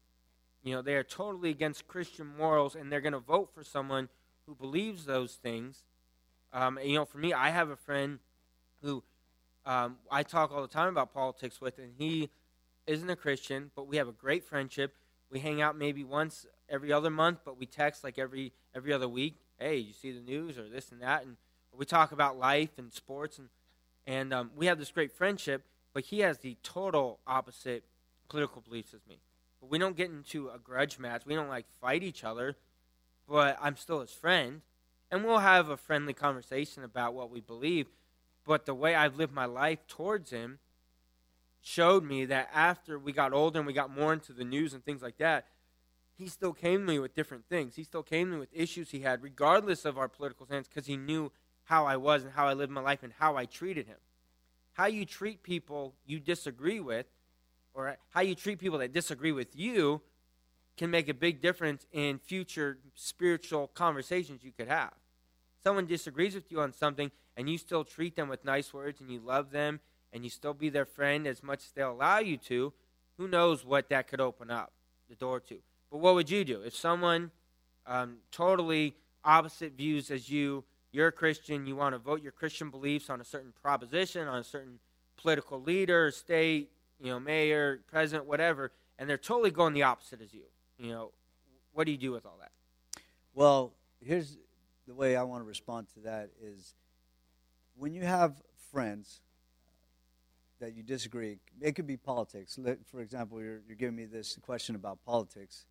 [0.63, 4.09] you know, they are totally against Christian morals, and they're going to vote for someone
[4.45, 5.83] who believes those things.
[6.51, 8.19] Um, you know, for me, I have a friend
[8.81, 9.03] who
[9.65, 12.29] um, I talk all the time about politics with, and he
[12.85, 14.95] isn't a Christian, but we have a great friendship.
[15.29, 19.07] We hang out maybe once every other month, but we text like every every other
[19.07, 19.35] week.
[19.59, 21.37] Hey, you see the news or this and that, and
[21.75, 23.49] we talk about life and sports, and
[24.05, 25.63] and um, we have this great friendship.
[25.93, 27.83] But he has the total opposite
[28.29, 29.19] political beliefs as me.
[29.59, 31.25] But we don't get into a grudge match.
[31.25, 32.55] We don't like fight each other.
[33.27, 34.61] But I'm still his friend,
[35.11, 37.87] and we'll have a friendly conversation about what we believe.
[38.45, 40.59] But the way I've lived my life towards him
[41.61, 44.85] showed me that after we got older and we got more into the news and
[44.85, 45.45] things like that,
[46.17, 47.75] he still came to me with different things.
[47.75, 50.87] He still came to me with issues he had, regardless of our political stance, because
[50.87, 51.31] he knew
[51.65, 53.97] how I was and how I lived my life and how I treated him.
[54.73, 57.05] How you treat people you disagree with,
[57.73, 60.01] or how you treat people that disagree with you,
[60.75, 64.93] can make a big difference in future spiritual conversations you could have.
[65.63, 69.11] Someone disagrees with you on something, and you still treat them with nice words and
[69.11, 69.79] you love them
[70.11, 72.73] and you still be their friend as much as they'll allow you to,
[73.17, 74.71] who knows what that could open up
[75.09, 75.59] the door to.
[75.91, 77.31] But what would you do if someone
[77.85, 82.69] um, totally opposite views as you, you're a Christian, you want to vote your Christian
[82.69, 84.79] beliefs on a certain proposition, on a certain
[85.17, 86.69] political leader, state,
[86.99, 90.43] you know, mayor, president, whatever, and they're totally going the opposite as you.
[90.77, 91.11] You know,
[91.73, 92.51] what do you do with all that?
[93.33, 93.73] Well,
[94.03, 94.37] here's
[94.87, 96.73] the way I want to respond to that is
[97.75, 99.21] when you have friends
[100.59, 102.57] that you disagree, it could be politics.
[102.91, 105.65] For example, you're, you're giving me this question about politics.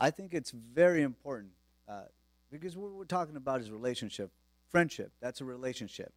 [0.00, 1.52] I think it's very important
[1.88, 2.02] uh,
[2.50, 4.30] because what we're talking about is relationship,
[4.68, 5.12] friendship.
[5.20, 6.12] That's a relationship.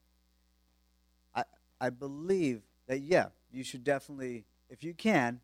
[1.36, 1.44] I
[1.80, 5.40] I believe that yeah, you should definitely, if you can,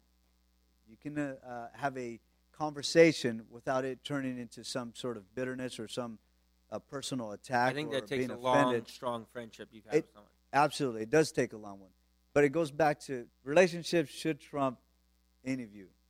[0.89, 2.19] you can uh, uh, have a
[2.51, 6.19] conversation without it turning into some sort of bitterness or some
[6.71, 7.71] uh, personal attack.
[7.71, 8.41] I think that takes a offended.
[8.43, 10.29] long, strong friendship you've had it, with someone.
[10.53, 11.89] Absolutely, it does take a long one,
[12.33, 14.79] but it goes back to relationships should trump
[15.45, 15.87] any view.
[15.87, 16.00] That's,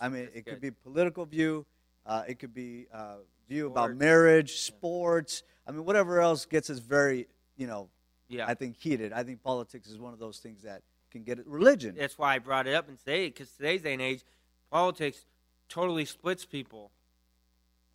[0.00, 0.50] I mean, that's it good.
[0.52, 1.66] could be political view,
[2.06, 3.16] uh, it could be uh,
[3.48, 5.42] view about marriage, sports.
[5.66, 7.88] I mean, whatever else gets us very, you know,
[8.28, 8.46] yeah.
[8.46, 9.12] I think heated.
[9.12, 11.46] I think politics is one of those things that can get it.
[11.46, 11.94] Religion.
[11.98, 14.24] That's why I brought it up and say because today's day and age,
[14.70, 15.26] politics
[15.68, 16.90] totally splits people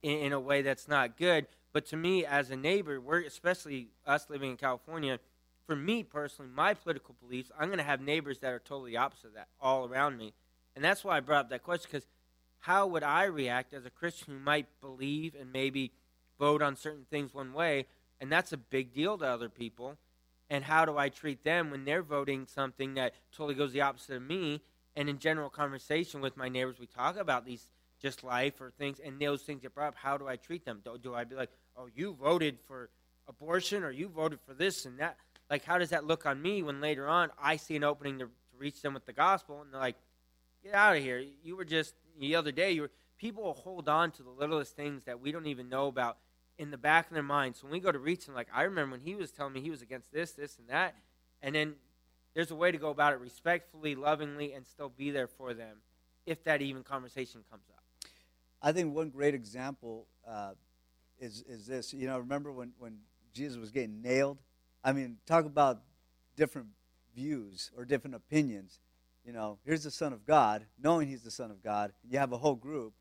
[0.03, 1.47] in, in a way that's not good.
[1.73, 5.19] But to me, as a neighbor, we're especially us living in California.
[5.67, 9.27] For me personally, my political beliefs, I'm going to have neighbors that are totally opposite
[9.27, 10.33] of that all around me,
[10.75, 12.07] and that's why I brought up that question because
[12.59, 15.91] how would I react as a Christian who might believe and maybe
[16.39, 17.85] vote on certain things one way,
[18.19, 19.97] and that's a big deal to other people.
[20.49, 24.17] And how do I treat them when they're voting something that totally goes the opposite
[24.17, 24.61] of me?
[24.95, 27.67] And in general conversation with my neighbors, we talk about these
[28.01, 29.95] just life or things, and those things get brought up.
[29.95, 30.81] How do I treat them?
[30.83, 32.89] Do, do I be like, oh, you voted for
[33.27, 35.17] abortion or you voted for this and that?
[35.49, 38.25] Like, how does that look on me when later on I see an opening to,
[38.25, 39.97] to reach them with the gospel and they're like,
[40.65, 41.23] get out of here.
[41.43, 44.75] You were just, the other day, you were, people will hold on to the littlest
[44.75, 46.17] things that we don't even know about
[46.57, 47.59] in the back of their minds.
[47.59, 49.61] So when we go to reach them, like, I remember when he was telling me
[49.61, 50.95] he was against this, this, and that.
[51.41, 51.75] And then
[52.33, 55.77] there's a way to go about it respectfully, lovingly, and still be there for them
[56.25, 57.83] if that even conversation comes up.
[58.61, 60.53] I think one great example uh,
[61.19, 61.93] is is this.
[61.93, 62.97] You know, remember when when
[63.31, 64.39] Jesus was getting nailed?
[64.83, 65.81] I mean, talk about
[66.35, 66.69] different
[67.15, 68.79] views or different opinions.
[69.25, 71.91] You know, here's the Son of God, knowing He's the Son of God.
[72.09, 72.93] You have a whole group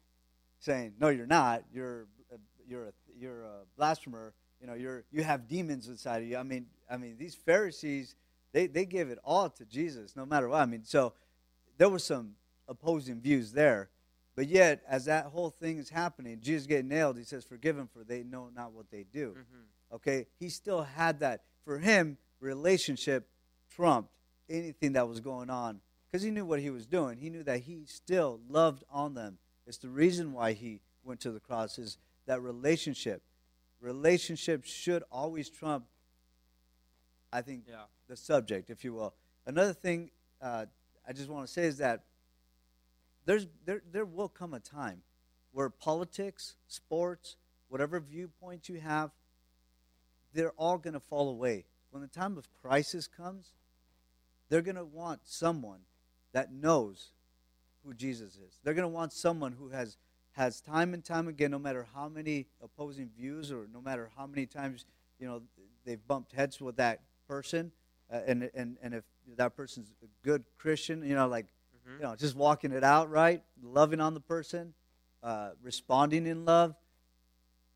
[0.58, 1.64] saying, "No, you're not.
[1.72, 4.32] You're a, you're a you're a blasphemer.
[4.60, 8.14] You know, you're you have demons inside of you." I mean, I mean, these Pharisees
[8.52, 10.60] they they give it all to Jesus, no matter what.
[10.60, 11.12] I mean, so
[11.76, 12.36] there were some
[12.68, 13.90] opposing views there.
[14.36, 17.88] But yet, as that whole thing is happening, Jesus getting nailed, he says, Forgive them,
[17.92, 19.30] for they know not what they do.
[19.30, 19.94] Mm-hmm.
[19.96, 20.26] Okay?
[20.40, 21.42] He still had that.
[21.64, 23.28] For him, relationship
[23.74, 24.10] trumped
[24.50, 25.80] anything that was going on
[26.14, 27.18] because he knew what he was doing.
[27.18, 29.36] He knew that he still loved on them.
[29.66, 33.20] It's the reason why he went to the cross, is that relationship.
[33.80, 35.86] Relationship should always trump,
[37.32, 37.86] I think, Yeah.
[38.06, 39.16] the subject, if you will.
[39.44, 40.66] Another thing uh,
[41.04, 42.04] I just want to say is that
[43.24, 45.02] there's there there will come a time
[45.50, 47.34] where politics, sports,
[47.66, 49.10] whatever viewpoint you have,
[50.32, 51.64] they're all going to fall away.
[51.90, 53.52] When the time of crisis comes,
[54.48, 55.80] they're going to want someone
[56.34, 57.12] that knows
[57.84, 58.60] who Jesus is.
[58.62, 59.96] They're going to want someone who has
[60.32, 64.26] has time and time again, no matter how many opposing views or no matter how
[64.26, 64.84] many times
[65.18, 65.40] you know
[65.84, 67.72] they've bumped heads with that person,
[68.12, 69.04] uh, and and and if
[69.36, 71.98] that person's a good Christian, you know, like mm-hmm.
[71.98, 74.74] you know, just walking it out right, loving on the person,
[75.22, 76.74] uh, responding in love.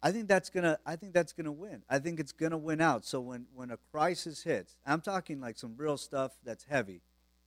[0.03, 0.79] I think that's gonna.
[0.87, 1.83] I think that's gonna win.
[1.89, 3.05] I think it's gonna win out.
[3.05, 7.03] So when when a crisis hits, I'm talking like some real stuff that's heavy.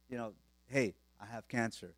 [0.09, 0.33] You know,
[0.67, 1.93] hey, I have cancer.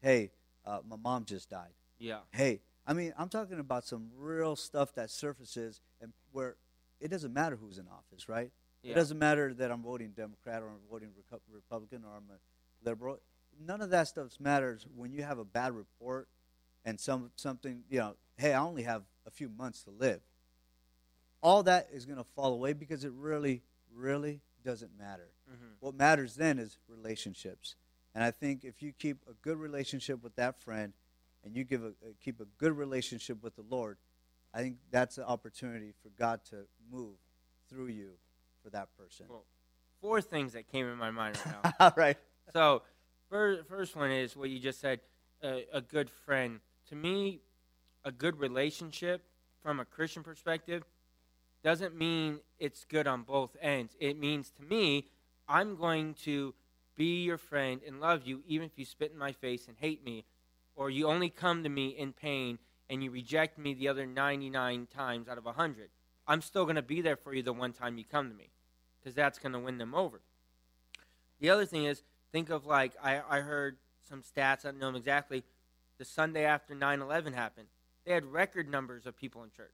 [0.00, 0.30] Hey,
[0.64, 1.72] uh, my mom just died.
[1.98, 2.20] Yeah.
[2.30, 6.56] Hey, I mean, I'm talking about some real stuff that surfaces and where
[7.00, 8.50] it doesn't matter who's in office, right?
[8.82, 8.92] Yeah.
[8.92, 11.10] It doesn't matter that I'm voting Democrat or I'm voting
[11.52, 13.18] Republican or I'm a liberal.
[13.64, 16.28] None of that stuff matters when you have a bad report
[16.84, 20.20] and some something, you know, hey, I only have a few months to live.
[21.42, 23.62] All that is going to fall away because it really,
[23.94, 25.28] really doesn't matter.
[25.50, 25.72] Mm-hmm.
[25.80, 27.76] What matters then is relationships.
[28.14, 30.92] And I think if you keep a good relationship with that friend
[31.44, 31.92] and you give a,
[32.22, 33.98] keep a good relationship with the Lord,
[34.52, 37.16] I think that's an opportunity for God to move
[37.68, 38.10] through you
[38.62, 39.26] for that person.
[39.28, 39.44] Well,
[40.00, 41.72] four things that came in my mind right now.
[41.80, 42.16] All right.
[42.52, 42.82] So,
[43.28, 45.00] first, first one is what you just said
[45.42, 46.60] uh, a good friend.
[46.88, 47.40] To me,
[48.04, 49.22] a good relationship
[49.62, 50.82] from a Christian perspective
[51.62, 53.94] doesn't mean it's good on both ends.
[54.00, 55.06] It means to me,
[55.46, 56.54] I'm going to
[57.00, 60.04] be your friend and love you even if you spit in my face and hate
[60.04, 60.22] me,
[60.76, 62.58] or you only come to me in pain
[62.90, 65.88] and you reject me the other 99 times out of 100.
[66.28, 68.50] I'm still going to be there for you the one time you come to me
[68.98, 70.20] because that's going to win them over.
[71.40, 74.88] The other thing is, think of like, I, I heard some stats, I don't know
[74.88, 75.42] them exactly.
[75.96, 77.68] The Sunday after 9 11 happened,
[78.04, 79.72] they had record numbers of people in church.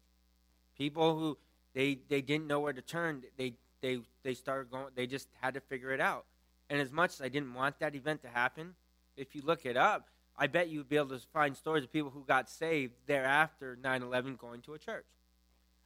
[0.78, 1.38] People who
[1.74, 5.54] they, they didn't know where to turn, they, they, they started going, they just had
[5.54, 6.24] to figure it out.
[6.68, 8.74] And as much as I didn't want that event to happen,
[9.16, 12.10] if you look it up, I bet you'd be able to find stories of people
[12.10, 15.06] who got saved thereafter 9 11 going to a church.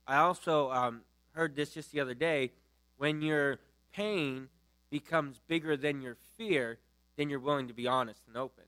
[0.07, 2.51] I also um, heard this just the other day.
[2.97, 3.61] When your
[3.93, 4.49] pain
[4.90, 6.79] becomes bigger than your fear,
[7.16, 8.64] then you're willing to be honest and open.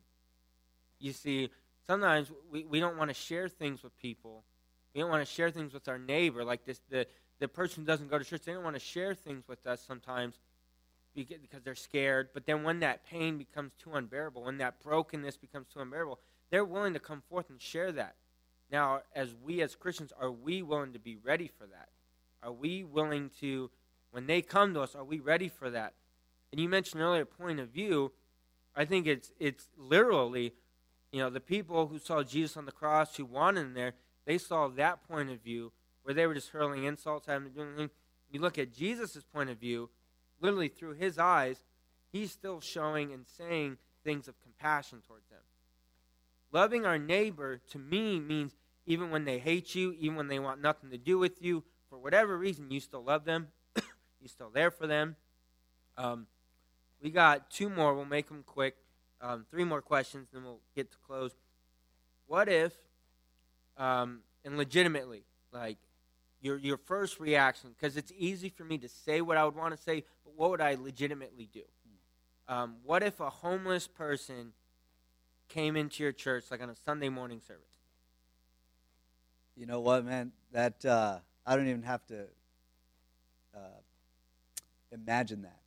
[1.00, 1.50] You see,
[1.86, 4.44] sometimes we, we don't want to share things with people.
[4.94, 6.44] We don't want to share things with our neighbor.
[6.44, 7.06] Like this, the,
[7.40, 9.82] the person who doesn't go to church, they don't want to share things with us
[9.84, 10.38] sometimes
[11.14, 12.30] because they're scared.
[12.32, 16.18] But then when that pain becomes too unbearable, when that brokenness becomes too unbearable,
[16.50, 18.14] they're willing to come forth and share that.
[18.70, 21.88] Now, as we as Christians, are we willing to be ready for that?
[22.42, 23.70] Are we willing to,
[24.10, 25.92] when they come to us, are we ready for that?
[26.50, 28.12] And you mentioned earlier point of view.
[28.74, 30.54] I think it's it's literally,
[31.10, 33.94] you know, the people who saw Jesus on the cross, who wanted him there,
[34.24, 35.72] they saw that point of view
[36.02, 37.90] where they were just hurling insults at him and doing anything.
[38.30, 39.90] You look at Jesus' point of view,
[40.42, 41.62] literally through his eyes,
[42.12, 45.38] he's still showing and saying things of compassion towards them.
[46.50, 48.52] Loving our neighbor to me means
[48.84, 51.98] even when they hate you, even when they want nothing to do with you, for
[51.98, 53.48] whatever reason, you still love them.
[54.20, 55.16] You're still there for them.
[55.96, 56.26] Um,
[57.02, 57.94] we got two more.
[57.94, 58.76] We'll make them quick.
[59.20, 61.32] Um, three more questions, then we'll get to close.
[62.26, 62.72] What if,
[63.76, 65.78] um, and legitimately, like
[66.42, 69.74] your your first reaction, because it's easy for me to say what I would want
[69.76, 71.62] to say, but what would I legitimately do?
[72.48, 74.52] Um, what if a homeless person
[75.48, 77.62] came into your church like on a Sunday morning service?
[79.56, 80.32] You know what, man?
[80.50, 82.24] That uh, I don't even have to
[83.54, 83.80] uh,
[84.90, 85.60] imagine that.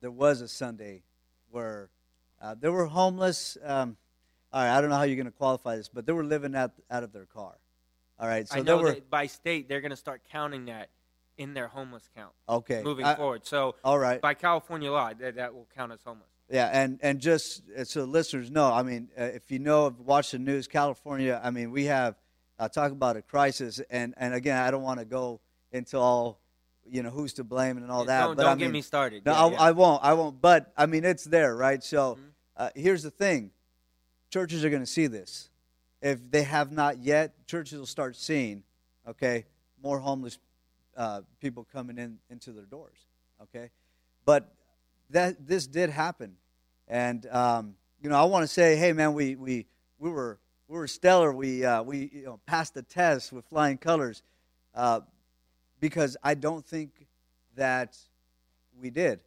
[0.00, 1.02] There was a Sunday
[1.50, 1.88] where
[2.40, 3.56] uh, there were homeless.
[3.64, 3.96] Um,
[4.52, 6.54] all right, I don't know how you're going to qualify this, but they were living
[6.54, 7.54] out out of their car.
[8.18, 10.88] All right, so I know were, by state they're going to start counting that
[11.36, 12.32] in their homeless count.
[12.48, 13.46] Okay, moving I, forward.
[13.46, 16.28] So all right, by California law, that, that will count as homeless.
[16.48, 20.30] Yeah, and and just uh, so listeners know, I mean, uh, if you know, watch
[20.30, 21.40] the news, California.
[21.42, 22.14] I mean, we have
[22.58, 25.40] uh, talk about a crisis, and and again, I don't want to go
[25.72, 26.40] into all
[26.88, 28.20] you know who's to blame and all that.
[28.20, 29.26] Don't, but don't I get me started.
[29.26, 29.60] No, yeah, I, yeah.
[29.60, 30.04] I, won't.
[30.04, 30.40] I won't.
[30.40, 31.82] But I mean, it's there, right?
[31.82, 32.22] So mm-hmm.
[32.56, 33.50] uh, here's the thing:
[34.30, 35.50] churches are going to see this.
[36.02, 38.62] If they have not yet, churches will start seeing,
[39.08, 39.44] okay,
[39.82, 40.38] more homeless
[40.96, 42.98] uh, people coming in into their doors.
[43.42, 43.70] Okay,
[44.24, 44.54] but
[45.10, 46.36] that this did happen,
[46.88, 49.66] and um, you know, I want to say, hey, man, we we
[49.98, 50.38] we were
[50.68, 51.32] we were stellar.
[51.32, 54.22] We uh, we you know, passed the test with flying colors,
[54.74, 55.00] uh,
[55.80, 57.06] because I don't think
[57.56, 57.96] that
[58.80, 59.20] we did.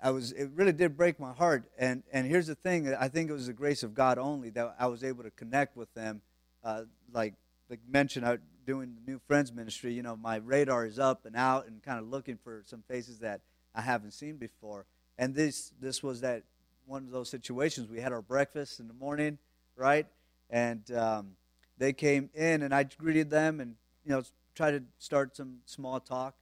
[0.00, 3.30] I was it really did break my heart, and and here's the thing: I think
[3.30, 6.20] it was the grace of God only that I was able to connect with them.
[6.62, 6.82] Uh,
[7.12, 7.34] like
[7.70, 11.36] like mentioned, I doing the new friends ministry, you know, my radar is up and
[11.36, 13.40] out and kind of looking for some faces that
[13.74, 14.84] I haven't seen before.
[15.18, 16.42] And this this was that
[16.86, 17.88] one of those situations.
[17.88, 19.38] We had our breakfast in the morning,
[19.76, 20.06] right?
[20.50, 21.32] And um,
[21.78, 24.22] they came in, and I greeted them, and you know,
[24.54, 26.34] tried to start some small talk.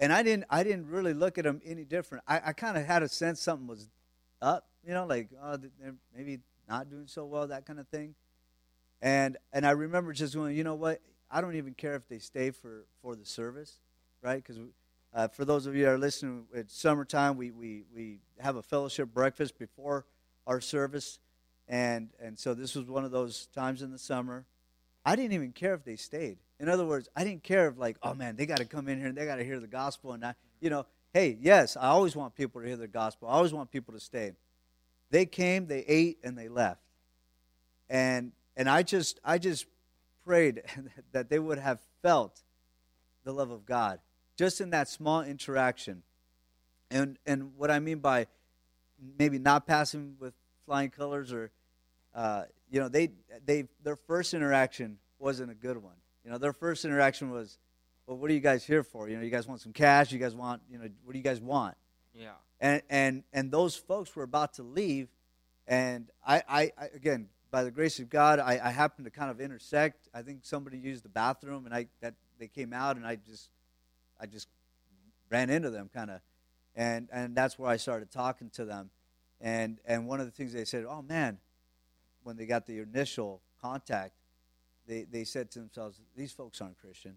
[0.00, 2.24] And I didn't I didn't really look at them any different.
[2.26, 3.88] I, I kind of had a sense something was
[4.40, 6.38] up, you know, like oh, they're maybe
[6.68, 8.14] not doing so well, that kind of thing.
[9.02, 11.00] And and I remember just going, you know what?
[11.30, 13.80] I don't even care if they stay for for the service,
[14.22, 14.42] right?
[14.42, 14.58] Because
[15.14, 17.36] uh, for those of you that are listening, it's summertime.
[17.36, 20.04] We we we have a fellowship breakfast before
[20.46, 21.18] our service,
[21.66, 24.46] and and so this was one of those times in the summer.
[25.04, 26.38] I didn't even care if they stayed.
[26.60, 28.98] In other words, I didn't care if like, oh man, they got to come in
[28.98, 31.88] here and they got to hear the gospel, and I, you know, hey, yes, I
[31.88, 33.28] always want people to hear the gospel.
[33.28, 34.32] I always want people to stay.
[35.10, 36.82] They came, they ate, and they left.
[37.88, 39.66] And and I just I just
[40.24, 40.62] prayed
[41.12, 42.42] that they would have felt
[43.24, 44.00] the love of God
[44.36, 46.02] just in that small interaction.
[46.90, 48.26] And and what I mean by
[49.18, 50.34] maybe not passing with
[50.66, 51.50] flying colors or
[52.14, 53.10] uh, you know they
[53.44, 55.94] they their first interaction wasn't a good one.
[56.28, 57.56] You know their first interaction was,
[58.06, 59.08] well, what are you guys here for?
[59.08, 60.12] You know, you guys want some cash?
[60.12, 61.74] You guys want you know what do you guys want?
[62.12, 62.32] Yeah.
[62.60, 65.08] And and and those folks were about to leave,
[65.66, 69.30] and I, I, I again by the grace of God, I, I happened to kind
[69.30, 70.06] of intersect.
[70.12, 73.48] I think somebody used the bathroom, and I that they came out, and I just
[74.20, 74.48] I just
[75.30, 76.20] ran into them kind of,
[76.76, 78.90] and and that's where I started talking to them,
[79.40, 81.38] and and one of the things they said, oh man,
[82.22, 84.12] when they got the initial contact,
[84.88, 87.14] they they said to themselves, these folks aren't Christian.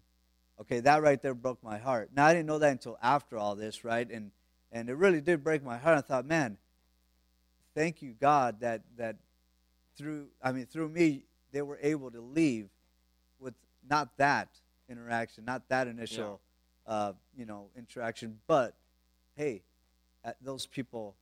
[0.59, 2.11] Okay, that right there broke my heart.
[2.15, 4.07] Now I didn't know that until after all this, right?
[4.09, 4.31] And
[4.71, 5.97] and it really did break my heart.
[5.97, 6.57] I thought, man,
[7.73, 9.15] thank you God that that
[9.97, 12.69] through I mean through me they were able to leave
[13.39, 13.55] with
[13.89, 14.49] not that
[14.89, 16.41] interaction, not that initial
[16.87, 16.93] yeah.
[16.93, 18.75] uh, you know interaction, but
[19.35, 19.63] hey,
[20.41, 21.15] those people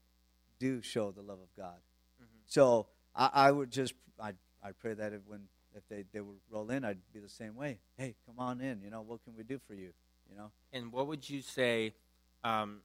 [0.58, 1.78] do show the love of God.
[2.20, 2.42] Mm-hmm.
[2.46, 4.32] So I, I, would just I
[4.62, 5.40] I pray that when
[5.76, 7.78] if they they would roll in, I'd be the same way.
[7.96, 8.80] Hey, come on in.
[8.82, 9.92] You know what can we do for you?
[10.30, 10.50] You know.
[10.72, 11.94] And what would you say?
[12.42, 12.80] Um,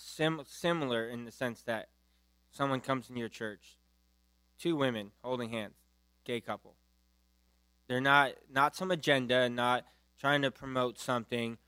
[0.00, 1.88] sim- similar in the sense that
[2.50, 3.76] someone comes in your church,
[4.58, 5.74] two women holding hands,
[6.24, 6.74] gay couple.
[7.88, 9.84] They're not not some agenda, not
[10.18, 11.58] trying to promote something.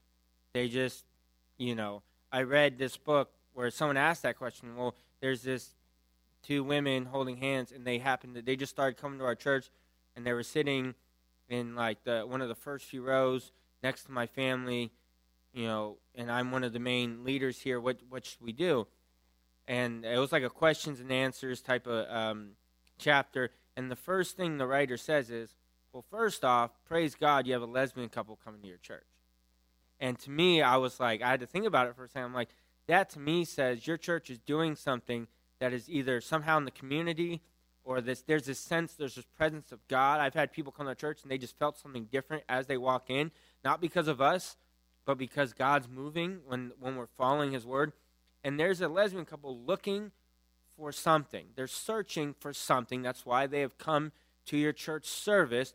[0.53, 1.05] They just,
[1.59, 4.76] you know, I read this book where someone asked that question.
[4.76, 5.74] Well, there's this
[6.43, 9.70] two women holding hands, and they happened to they just started coming to our church,
[10.16, 10.94] and they were sitting
[11.48, 13.52] in like the one of the first few rows
[13.82, 14.92] next to my family,
[15.52, 17.80] you know, and I'm one of the main leaders here.
[17.80, 18.86] What what should we do?
[19.68, 22.50] And it was like a questions and answers type of um,
[22.98, 23.50] chapter.
[23.76, 25.54] And the first thing the writer says is,
[25.92, 29.06] well, first off, praise God, you have a lesbian couple coming to your church.
[30.00, 32.24] And to me, I was like, I had to think about it for a second.
[32.24, 32.48] I'm like,
[32.88, 35.28] that to me says your church is doing something
[35.60, 37.40] that is either somehow in the community
[37.84, 40.20] or this there's this sense there's this presence of God.
[40.20, 43.10] I've had people come to church and they just felt something different as they walk
[43.10, 43.30] in,
[43.64, 44.56] not because of us,
[45.04, 47.92] but because God's moving when when we're following his word.
[48.44, 50.10] And there's a lesbian couple looking
[50.76, 51.46] for something.
[51.54, 53.02] They're searching for something.
[53.02, 54.12] That's why they have come
[54.46, 55.74] to your church service.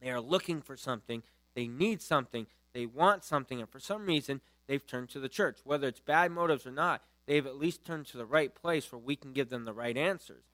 [0.00, 1.22] They are looking for something.
[1.54, 2.46] They need something.
[2.72, 3.60] They want something.
[3.60, 5.58] And for some reason, they've turned to the church.
[5.64, 8.98] Whether it's bad motives or not, they've at least turned to the right place where
[8.98, 10.44] we can give them the right answers.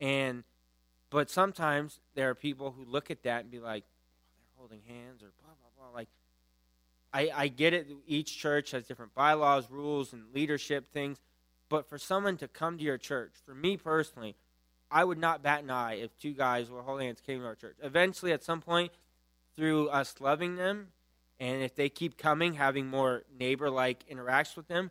[0.00, 0.44] And
[1.10, 4.82] but sometimes there are people who look at that and be like, oh, they're holding
[4.86, 5.94] hands or blah blah blah.
[5.94, 6.08] Like
[7.12, 7.88] I, I get it.
[8.06, 11.18] Each church has different bylaws, rules, and leadership things.
[11.68, 14.34] But for someone to come to your church, for me personally,
[14.90, 17.54] I would not bat an eye if two guys were holding hands came to our
[17.54, 17.76] church.
[17.82, 18.90] Eventually, at some point,
[19.56, 20.88] through us loving them,
[21.38, 24.90] and if they keep coming, having more neighbor like interacts with them,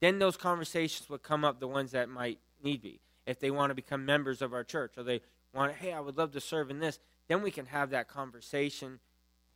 [0.00, 3.00] then those conversations would come up, the ones that might need be.
[3.28, 5.20] If they want to become members of our church, or they
[5.52, 6.98] want, hey, I would love to serve in this,
[7.28, 9.00] then we can have that conversation.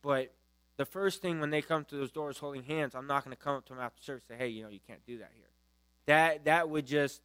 [0.01, 0.31] But
[0.77, 3.41] the first thing when they come to those doors holding hands, I'm not going to
[3.41, 5.31] come up to them after service and say, hey, you know, you can't do that
[5.33, 5.45] here.
[6.05, 7.21] That that would just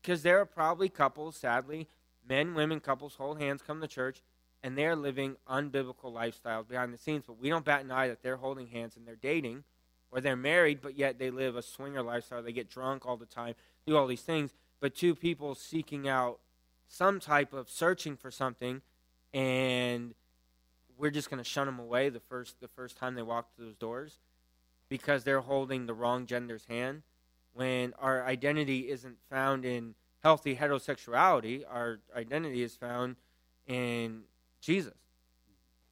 [0.00, 1.86] because there are probably couples, sadly,
[2.28, 4.22] men, women, couples hold hands, come to church,
[4.62, 7.24] and they're living unbiblical lifestyles behind the scenes.
[7.26, 9.64] But we don't bat an eye that they're holding hands and they're dating,
[10.10, 12.42] or they're married, but yet they live a swinger lifestyle.
[12.42, 13.54] They get drunk all the time,
[13.86, 14.50] do all these things.
[14.82, 16.40] But two people seeking out
[16.88, 18.82] some type of searching for something,
[19.32, 20.12] and
[20.98, 23.66] we're just going to shun them away the first the first time they walk through
[23.66, 24.18] those doors
[24.88, 27.02] because they're holding the wrong gender's hand
[27.54, 33.14] when our identity isn't found in healthy heterosexuality, our identity is found
[33.68, 34.22] in
[34.60, 34.94] Jesus.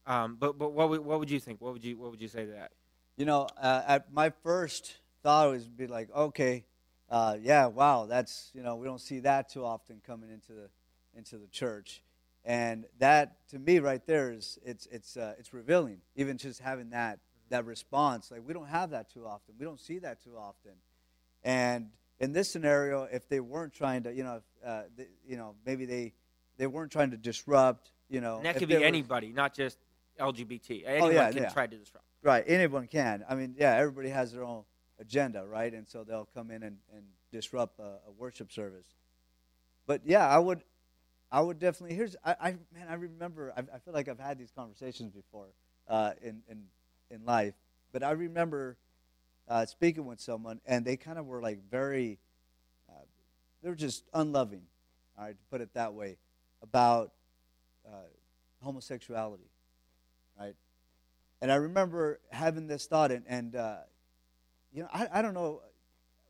[0.05, 1.61] Um, but but what would, what would you think?
[1.61, 2.73] What would you what would you say to that?
[3.17, 6.65] You know, uh, at my first thought was be like, okay,
[7.11, 10.69] uh, yeah, wow, that's you know we don't see that too often coming into the
[11.17, 12.03] into the church,
[12.45, 15.99] and that to me right there is it's it's uh, it's revealing.
[16.15, 19.55] Even just having that that response, like we don't have that too often.
[19.59, 20.73] We don't see that too often,
[21.43, 21.91] and
[22.21, 25.87] in this scenario, if they weren't trying to, you know, uh, they, you know, maybe
[25.87, 26.13] they
[26.59, 29.79] they weren't trying to disrupt, you know, And that could be were- anybody, not just
[30.21, 30.83] LGBT.
[30.87, 31.49] Anyone yeah, can yeah.
[31.49, 32.05] try to disrupt.
[32.23, 33.25] Right, anyone can.
[33.29, 34.65] I mean, yeah, everybody has their own
[35.01, 35.73] agenda, right?
[35.73, 38.87] And so they'll come in and, and disrupt a, a worship service.
[39.87, 40.63] But yeah, I would,
[41.33, 41.97] I would definitely.
[41.97, 43.53] Here's, I, I man, I remember.
[43.57, 45.47] I, I feel like I've had these conversations before
[45.89, 46.65] uh, in in
[47.11, 47.55] in life,
[47.93, 48.77] but I remember
[49.49, 52.19] uh, speaking with someone, and they kind of were like very,
[52.89, 53.03] uh,
[53.63, 54.63] they were just unloving,
[55.19, 56.17] all right, to put it that way,
[56.63, 57.13] about
[57.87, 58.07] uh,
[58.63, 59.51] homosexuality,
[60.39, 60.55] right?
[61.43, 63.79] And I remember having this thought, and, and uh,
[64.73, 65.63] you know, I, I don't know.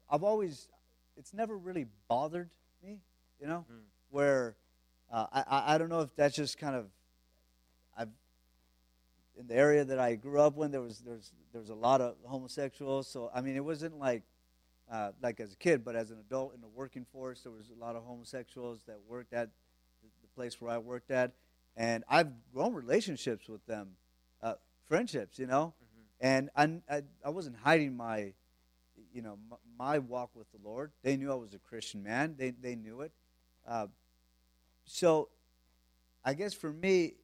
[0.09, 0.69] I've always,
[1.17, 2.51] it's never really bothered
[2.83, 2.99] me,
[3.41, 3.83] you know, Mm.
[4.11, 4.57] where
[5.13, 6.87] uh, I, I don't know if that's just kind of,
[7.97, 8.09] I've,
[9.39, 11.75] in the area that I grew up in, there was there was there was a
[11.75, 13.09] lot of homosexuals.
[13.09, 14.23] So I mean, it wasn't like,
[14.91, 17.71] uh, like as a kid, but as an adult in the working force, there was
[17.71, 19.49] a lot of homosexuals that worked at
[20.03, 21.33] the, place where I worked at,
[21.77, 23.91] and I've grown relationships with them,
[24.43, 24.55] uh,
[24.89, 25.75] friendships, you know,
[26.21, 28.33] and I, I I wasn't hiding my,
[29.13, 30.93] you know, my, my walk with the Lord.
[31.03, 32.35] They knew I was a Christian man.
[32.39, 33.13] They they knew it.
[33.67, 33.87] Uh,
[34.85, 35.29] so,
[36.25, 37.15] I guess for me,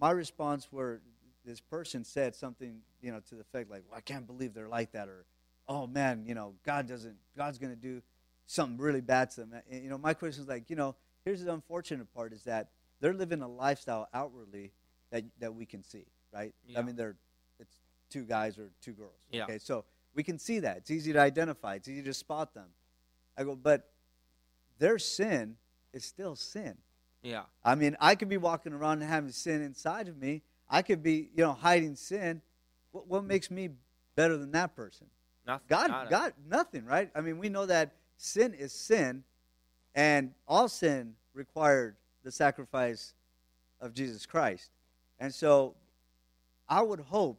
[0.00, 1.00] my response where
[1.44, 4.68] this person said something, you know, to the effect like, well, "I can't believe they're
[4.68, 5.24] like that," or,
[5.68, 8.02] "Oh man, you know, God doesn't, God's going to do
[8.46, 11.42] something really bad to them." And, you know, my question is like, you know, here's
[11.44, 12.68] the unfortunate part is that
[13.00, 14.72] they're living a lifestyle outwardly
[15.10, 16.54] that that we can see, right?
[16.66, 16.78] Yeah.
[16.78, 17.16] I mean, they're
[18.10, 19.12] two guys or two girls.
[19.30, 19.44] Yeah.
[19.44, 19.84] Okay, so
[20.14, 20.78] we can see that.
[20.78, 21.74] It's easy to identify.
[21.76, 22.66] It's easy to spot them.
[23.36, 23.90] I go, but
[24.78, 25.56] their sin
[25.92, 26.76] is still sin.
[27.22, 27.42] Yeah.
[27.64, 30.42] I mean, I could be walking around and having sin inside of me.
[30.68, 32.42] I could be, you know, hiding sin.
[32.92, 33.70] What, what makes me
[34.14, 35.06] better than that person?
[35.46, 35.66] Nothing.
[35.68, 36.10] God.
[36.10, 37.10] God, nothing, right?
[37.14, 39.24] I mean, we know that sin is sin,
[39.94, 43.14] and all sin required the sacrifice
[43.80, 44.70] of Jesus Christ.
[45.18, 45.74] And so,
[46.68, 47.38] I would hope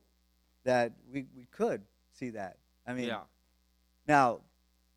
[0.66, 2.58] that we, we could see that.
[2.86, 3.22] I mean, yeah.
[4.08, 4.42] now,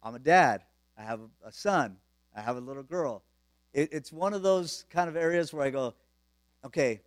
[0.02, 0.62] I'm a dad.
[0.98, 1.96] I have a, son.
[2.34, 3.22] I have a little girl.
[3.72, 5.94] It, it's one of those kind of areas where I go,
[6.64, 7.00] okay,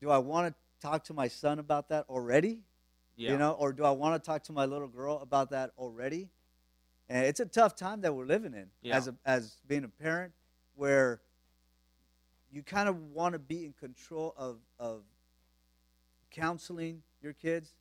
[0.00, 2.60] do I want to talk to my son about that already?
[3.16, 3.32] Yeah.
[3.32, 6.28] You know, or do I want to talk to my little girl about that already?
[7.08, 8.96] And it's a tough time that we're living in Yeah.
[8.96, 10.32] as a, as being a parent,
[10.74, 11.20] where
[12.52, 15.02] you kind of want to be in control of of
[16.30, 17.74] counseling your kids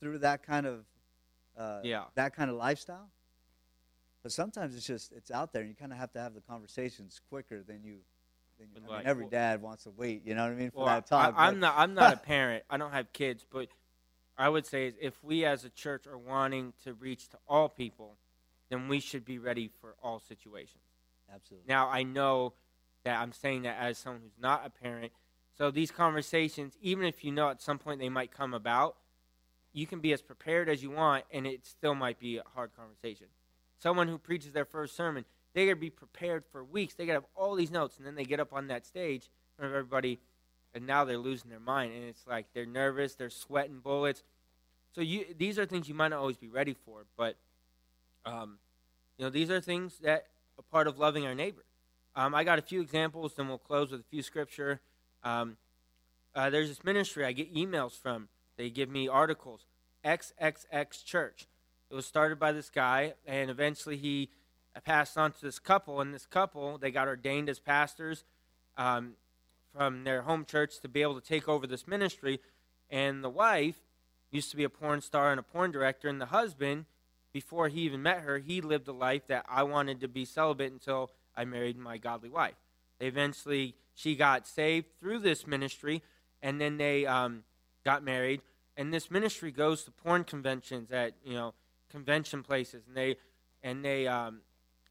[0.00, 0.84] through that kind of
[1.56, 2.04] uh, Yeah.
[2.14, 3.10] that kind of lifestyle.
[4.22, 6.40] But sometimes it's just it's out there, and you kind of have to have the
[6.40, 7.98] conversations quicker than you.
[8.58, 10.22] Than you I mean, every well- dad wants to wait.
[10.26, 11.34] You know what I mean for Well, that talk.
[11.36, 11.74] I, I'm not.
[11.76, 12.64] I'm not a parent.
[12.70, 13.68] I don't have kids, but
[14.38, 17.68] I would say is if we as a church are wanting to reach to all
[17.68, 18.16] people,
[18.70, 20.84] then we should be ready for all situations.
[21.34, 21.68] absolutely.
[21.68, 22.52] Now I know
[23.04, 25.12] that I'm saying that as someone who's not a parent.
[25.60, 28.96] So these conversations, even if you know at some point they might come about,
[29.74, 32.70] you can be as prepared as you want, and it still might be a hard
[32.74, 33.26] conversation.
[33.78, 36.94] Someone who preaches their first sermon, they got to be prepared for weeks.
[36.94, 39.24] They got to have all these notes, and then they get up on that stage
[39.24, 40.18] in front of everybody,
[40.72, 44.22] and now they're losing their mind, and it's like they're nervous, they're sweating bullets.
[44.94, 47.36] So you, these are things you might not always be ready for, but
[48.24, 48.56] um,
[49.18, 51.66] you know, these are things that are part of loving our neighbor.
[52.16, 54.80] Um, I got a few examples, then we'll close with a few scripture.
[55.22, 55.56] Um,
[56.34, 58.28] uh, there's this ministry I get emails from.
[58.56, 59.66] They give me articles.
[60.04, 61.46] XXX Church.
[61.90, 64.30] It was started by this guy, and eventually he
[64.84, 66.00] passed on to this couple.
[66.00, 68.24] And this couple, they got ordained as pastors
[68.78, 69.14] um,
[69.76, 72.40] from their home church to be able to take over this ministry.
[72.88, 73.76] And the wife
[74.30, 76.86] used to be a porn star and a porn director, and the husband,
[77.32, 80.72] before he even met her, he lived a life that I wanted to be celibate
[80.72, 82.54] until I married my godly wife.
[82.98, 86.02] They eventually, she got saved through this ministry,
[86.42, 87.44] and then they um,
[87.84, 88.40] got married.
[88.76, 91.54] And this ministry goes to porn conventions at you know
[91.90, 93.16] convention places, and they
[93.62, 94.40] and they um,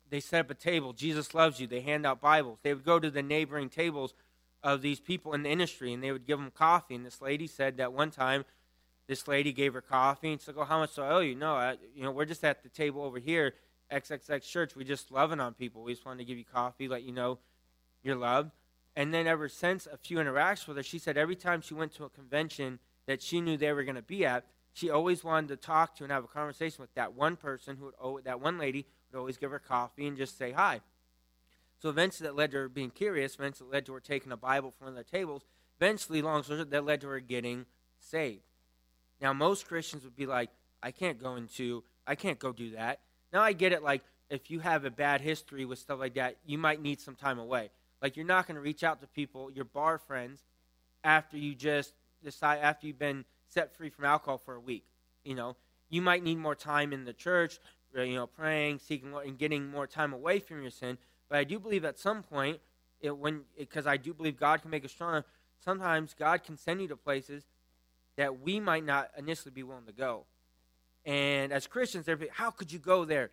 [0.09, 0.93] they set up a table.
[0.93, 1.65] Jesus loves you.
[1.65, 2.59] They hand out Bibles.
[2.61, 4.13] They would go to the neighboring tables
[4.61, 6.93] of these people in the industry, and they would give them coffee.
[6.93, 8.45] And this lady said that one time,
[9.07, 11.33] this lady gave her coffee, and she's like, "Oh, how much do I owe you?"
[11.33, 13.55] No, I, you know, we're just at the table over here,
[13.91, 14.75] XXX Church.
[14.75, 15.81] We just loving on people.
[15.81, 17.39] We just wanted to give you coffee, let you know
[18.03, 18.51] you're loved.
[18.99, 21.93] And then ever since a few interactions with her, she said every time she went
[21.93, 24.43] to a convention that she knew they were going to be at,
[24.73, 27.93] she always wanted to talk to and have a conversation with that one person who
[28.11, 30.81] would, that one lady would always give her coffee and just say hi.
[31.81, 33.35] So eventually that led to her being curious.
[33.35, 35.43] Eventually it led to her taking a Bible from one of their tables.
[35.79, 37.67] Eventually, long story that led to her getting
[37.99, 38.43] saved.
[39.21, 40.49] Now most Christians would be like,
[40.83, 42.99] I can't go into, I can't go do that.
[43.31, 43.81] Now I get it.
[43.81, 47.15] Like if you have a bad history with stuff like that, you might need some
[47.15, 47.69] time away.
[48.01, 50.43] Like you're not going to reach out to people, your bar friends,
[51.03, 51.93] after you just
[52.23, 54.85] decide after you've been set free from alcohol for a week.
[55.23, 55.55] You know,
[55.89, 57.59] you might need more time in the church,
[57.97, 60.97] uh, you know, praying, seeking, and getting more time away from your sin.
[61.27, 62.59] But I do believe at some point,
[63.01, 65.25] it, when because I do believe God can make us stronger.
[65.63, 67.43] Sometimes God can send you to places
[68.15, 70.25] that we might not initially be willing to go.
[71.05, 73.31] And as Christians, how could you go there?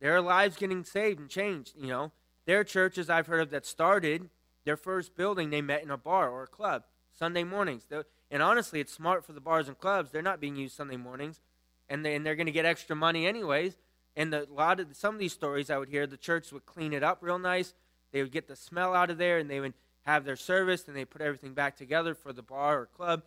[0.00, 1.72] Their lives getting saved and changed.
[1.78, 2.12] You know,
[2.46, 4.28] there are churches I've heard of that started
[4.64, 5.50] their first building.
[5.50, 6.84] They met in a bar or a club
[7.16, 7.86] Sunday mornings.
[8.30, 10.10] And honestly, it's smart for the bars and clubs.
[10.10, 11.40] They're not being used Sunday mornings,
[11.88, 13.76] and, they, and they're going to get extra money anyways.
[14.16, 16.92] And a lot of some of these stories I would hear, the church would clean
[16.92, 17.74] it up real nice.
[18.12, 20.96] They would get the smell out of there, and they would have their service, and
[20.96, 23.22] they put everything back together for the bar or club.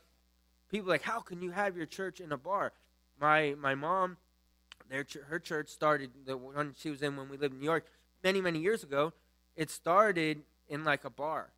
[0.69, 2.73] People like, how can you have your church in a bar?
[3.21, 4.17] My my mom,
[4.89, 7.85] their her church started the one she was in when we lived in New York
[8.23, 9.13] many many years ago.
[9.55, 11.51] It started in like a bar,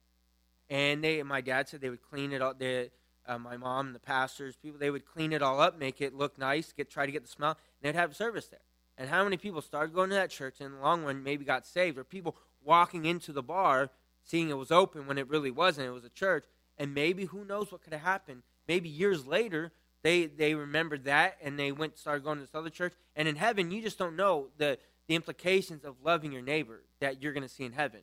[0.70, 2.60] and they my dad said they would clean it up.
[2.60, 2.92] They,
[3.28, 6.38] uh, my mom, the pastors, people, they would clean it all up, make it look
[6.38, 7.58] nice, get try to get the smell, and
[7.94, 8.60] they'd have service there.
[8.98, 11.46] And how many people started going to that church and in the long run maybe
[11.46, 13.90] got saved, or people walking into the bar
[14.24, 16.46] seeing it was open when it really wasn't, it was a church,
[16.78, 18.42] and maybe who knows what could have happened.
[18.68, 19.72] Maybe years later
[20.06, 22.94] they they remembered that and they went started going to this other church.
[23.16, 27.22] And in heaven, you just don't know the the implications of loving your neighbor that
[27.22, 28.02] you're going to see in heaven.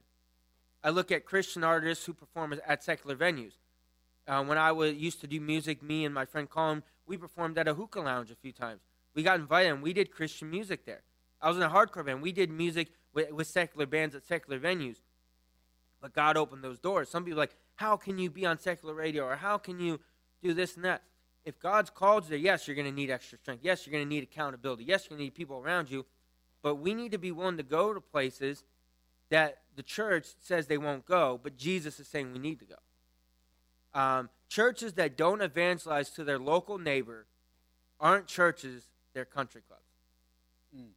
[0.85, 3.53] I look at Christian artists who perform at secular venues.
[4.27, 7.59] Uh, when I was used to do music, me and my friend Colin, we performed
[7.59, 8.81] at a hookah lounge a few times.
[9.15, 11.03] We got invited and we did Christian music there.
[11.41, 12.23] I was in a hardcore band.
[12.23, 14.97] We did music with, with secular bands at secular venues.
[16.01, 17.09] But God opened those doors.
[17.09, 20.01] Some people like, how can you be on secular radio or how can you
[20.43, 21.03] do this and that?
[21.45, 23.65] If God's called you there, yes, you're going to need extra strength.
[23.65, 24.85] Yes, you're going to need accountability.
[24.85, 26.07] Yes, you're going to need people around you.
[26.63, 28.65] But we need to be willing to go to places
[29.31, 33.99] that the church says they won't go, but Jesus is saying we need to go.
[34.01, 37.27] Um, churches that don't evangelize to their local neighbor
[37.99, 38.85] aren't churches,
[39.15, 39.83] they're country clubs.
[40.77, 40.91] Mm.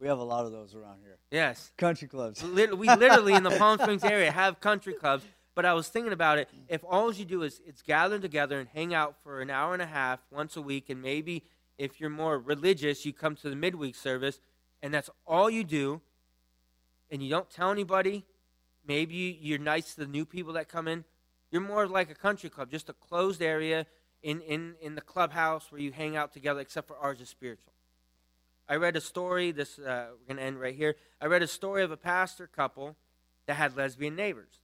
[0.00, 1.16] We have a lot of those around here.
[1.30, 1.72] Yes.
[1.76, 2.42] Country clubs.
[2.42, 5.24] we literally in the Palm Springs area have country clubs.
[5.54, 6.50] But I was thinking about it.
[6.68, 9.80] If all you do is it's gather together and hang out for an hour and
[9.80, 11.44] a half once a week, and maybe
[11.78, 14.38] if you're more religious, you come to the midweek service,
[14.82, 16.00] and that's all you do,
[17.10, 18.24] and you don't tell anybody,
[18.86, 21.04] maybe you're nice to the new people that come in.
[21.50, 23.86] You're more like a country club, just a closed area
[24.22, 27.72] in, in, in the clubhouse where you hang out together, except for ours is spiritual.
[28.68, 30.96] I read a story, this uh, we're going to end right here.
[31.20, 32.96] I read a story of a pastor couple
[33.46, 34.60] that had lesbian neighbors.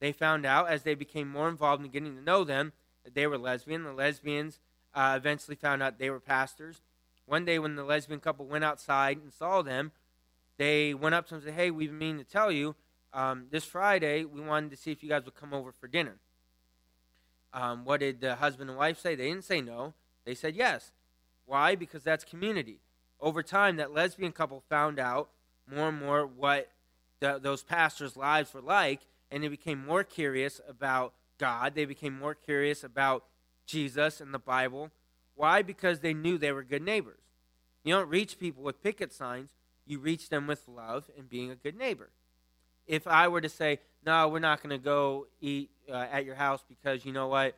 [0.00, 2.72] They found out as they became more involved in getting to know them
[3.04, 3.84] that they were lesbian.
[3.84, 4.60] The lesbians
[4.94, 6.80] uh, eventually found out they were pastors.
[7.26, 9.92] One day, when the lesbian couple went outside and saw them,
[10.56, 12.74] they went up to them and said, Hey, we've been meaning to tell you,
[13.12, 16.16] um, this Friday, we wanted to see if you guys would come over for dinner.
[17.52, 19.14] Um, what did the husband and wife say?
[19.14, 19.94] They didn't say no.
[20.24, 20.92] They said yes.
[21.46, 21.76] Why?
[21.76, 22.78] Because that's community.
[23.20, 25.30] Over time, that lesbian couple found out
[25.72, 26.70] more and more what
[27.20, 29.00] the, those pastors' lives were like,
[29.30, 31.74] and they became more curious about God.
[31.74, 33.24] They became more curious about
[33.66, 34.90] Jesus and the Bible.
[35.34, 35.62] Why?
[35.62, 37.20] Because they knew they were good neighbors.
[37.82, 39.50] You don't reach people with picket signs,
[39.86, 42.10] you reach them with love and being a good neighbor.
[42.86, 46.34] If I were to say, no, we're not going to go eat uh, at your
[46.34, 47.56] house because you know what?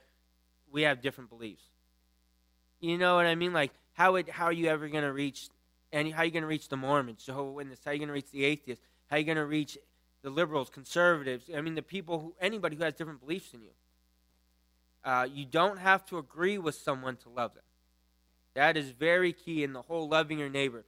[0.71, 1.63] We have different beliefs.
[2.81, 3.53] You know what I mean?
[3.53, 5.49] Like, how, would, how are you ever going to reach
[5.93, 7.25] and how are you going to reach the Mormons?
[7.27, 8.85] How are you going to reach the atheists?
[9.09, 9.79] How are you going to reach
[10.23, 11.49] the liberals, conservatives?
[11.55, 13.71] I mean, the people who, anybody who has different beliefs than you.
[15.05, 17.63] Uh, you don't have to agree with someone to love them.
[18.57, 20.87] That is very key in the whole loving your neighbor.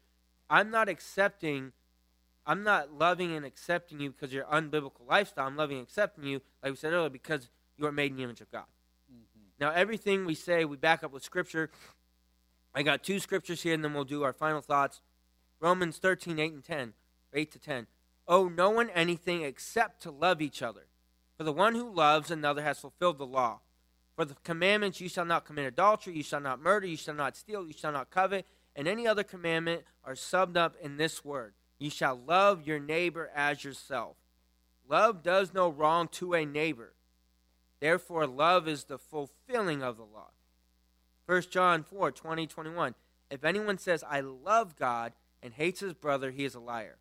[0.49, 1.73] I'm not accepting,
[2.47, 5.47] I'm not loving and accepting you because you're unbiblical lifestyle.
[5.47, 8.23] I'm loving and accepting you, like we said earlier, because you are made in the
[8.23, 8.65] image of God.
[9.13, 9.49] Mm-hmm.
[9.61, 11.71] Now, everything we say, we back up with Scripture.
[12.75, 15.03] I got two scriptures here, and then we'll do our final thoughts.
[15.61, 16.93] Romans 13, 8 and 10,
[17.35, 17.87] 8 to 10.
[18.27, 20.87] Owe no one anything except to love each other.
[21.37, 23.61] For the one who loves another has fulfilled the law.
[24.19, 27.37] For the commandments, you shall not commit adultery, you shall not murder, you shall not
[27.37, 31.53] steal, you shall not covet, and any other commandment are summed up in this word
[31.79, 34.17] You shall love your neighbor as yourself.
[34.89, 36.95] Love does no wrong to a neighbor.
[37.79, 40.31] Therefore, love is the fulfilling of the law.
[41.27, 42.97] 1 John 4 20, 21.
[43.31, 45.13] If anyone says, I love God,
[45.45, 46.97] and hates his brother, he is a liar.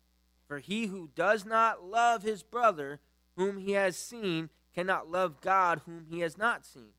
[0.46, 3.00] For he who does not love his brother,
[3.34, 6.92] whom he has seen, cannot love God, whom he has not seen.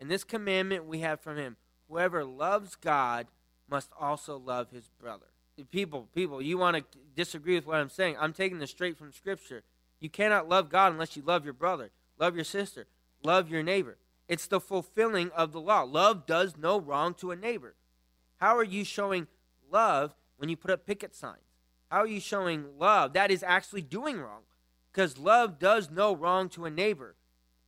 [0.00, 1.56] And this commandment we have from him
[1.88, 3.26] whoever loves God
[3.68, 5.26] must also love his brother.
[5.70, 8.16] People, people, you want to disagree with what I'm saying?
[8.18, 9.62] I'm taking this straight from Scripture.
[10.00, 12.86] You cannot love God unless you love your brother, love your sister,
[13.24, 13.98] love your neighbor.
[14.28, 15.82] It's the fulfilling of the law.
[15.82, 17.74] Love does no wrong to a neighbor.
[18.36, 19.26] How are you showing
[19.70, 21.42] love when you put up picket signs?
[21.90, 23.14] How are you showing love?
[23.14, 24.42] That is actually doing wrong
[24.92, 27.16] because love does no wrong to a neighbor.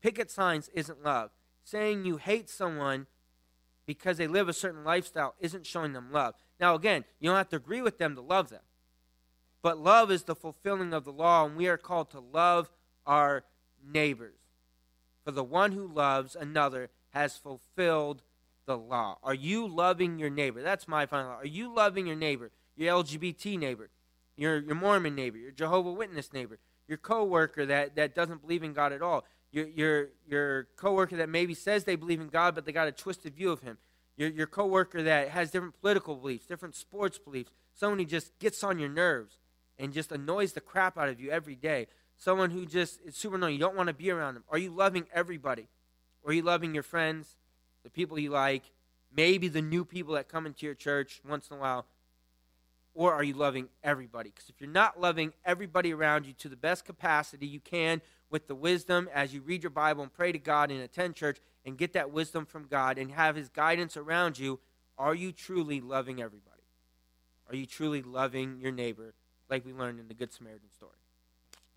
[0.02, 1.30] Picket signs isn't love.
[1.64, 3.06] Saying you hate someone
[3.86, 6.34] because they live a certain lifestyle isn't showing them love.
[6.58, 8.62] Now, again, you don't have to agree with them to love them.
[9.62, 12.70] But love is the fulfilling of the law, and we are called to love
[13.06, 13.44] our
[13.84, 14.38] neighbors.
[15.24, 18.22] For the one who loves another has fulfilled
[18.66, 19.18] the law.
[19.22, 20.62] Are you loving your neighbor?
[20.62, 21.32] That's my final.
[21.32, 22.50] Are you loving your neighbor?
[22.76, 23.90] Your LGBT neighbor,
[24.36, 26.58] your, your Mormon neighbor, your Jehovah Witness neighbor,
[26.88, 31.28] your coworker that, that doesn't believe in God at all, your, your, your coworker that
[31.28, 33.78] maybe says they believe in God, but they got a twisted view of him,
[34.16, 38.62] your, your coworker that has different political beliefs, different sports beliefs, someone who just gets
[38.62, 39.38] on your nerves
[39.78, 41.86] and just annoys the crap out of you every day,
[42.16, 44.44] someone who just is super annoying, you don't want to be around them.
[44.48, 45.68] Are you loving everybody?
[46.22, 47.36] Or are you loving your friends,
[47.82, 48.62] the people you like,
[49.14, 51.86] maybe the new people that come into your church once in a while?
[52.94, 54.30] Or are you loving everybody?
[54.30, 58.46] Because if you're not loving everybody around you to the best capacity you can with
[58.46, 61.76] the wisdom as you read your Bible and pray to God and attend church and
[61.76, 64.60] get that wisdom from God and have His guidance around you,
[64.96, 66.62] are you truly loving everybody?
[67.48, 69.14] Are you truly loving your neighbor
[69.48, 70.92] like we learned in the Good Samaritan story?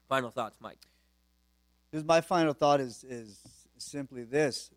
[0.08, 0.78] Final thoughts, Mike.
[2.06, 3.40] My final thought is, is
[3.78, 4.72] simply this.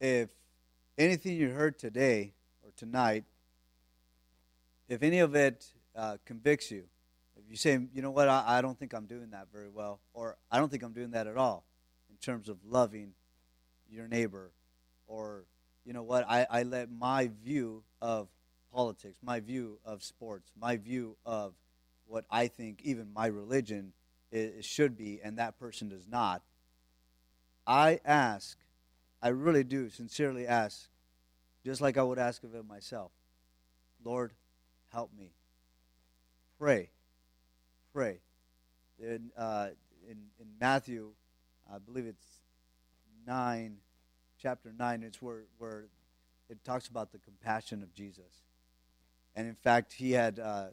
[0.00, 0.30] If
[0.98, 2.32] anything you heard today
[2.64, 3.24] or tonight,
[4.88, 6.84] if any of it uh, convicts you,
[7.54, 10.36] you say, you know what, I, I don't think I'm doing that very well, or
[10.50, 11.64] I don't think I'm doing that at all
[12.10, 13.12] in terms of loving
[13.88, 14.50] your neighbor,
[15.06, 15.44] or
[15.84, 18.26] you know what, I, I let my view of
[18.72, 21.54] politics, my view of sports, my view of
[22.08, 23.92] what I think even my religion
[24.32, 26.42] is, should be, and that person does not.
[27.68, 28.58] I ask,
[29.22, 30.88] I really do sincerely ask,
[31.64, 33.12] just like I would ask of it myself,
[34.04, 34.32] Lord,
[34.90, 35.30] help me.
[36.58, 36.90] Pray.
[37.94, 38.18] Pray.
[38.98, 39.68] In, uh,
[40.10, 41.12] in, in Matthew,
[41.72, 42.26] I believe it's
[43.24, 43.76] 9,
[44.42, 45.84] chapter 9, it's where, where
[46.50, 48.42] it talks about the compassion of Jesus.
[49.36, 50.66] And in fact, he had, uh,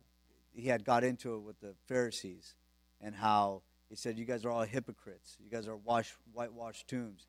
[0.52, 2.56] he had got into it with the Pharisees
[3.00, 5.38] and how he said, You guys are all hypocrites.
[5.40, 7.28] You guys are wash, whitewashed tombs.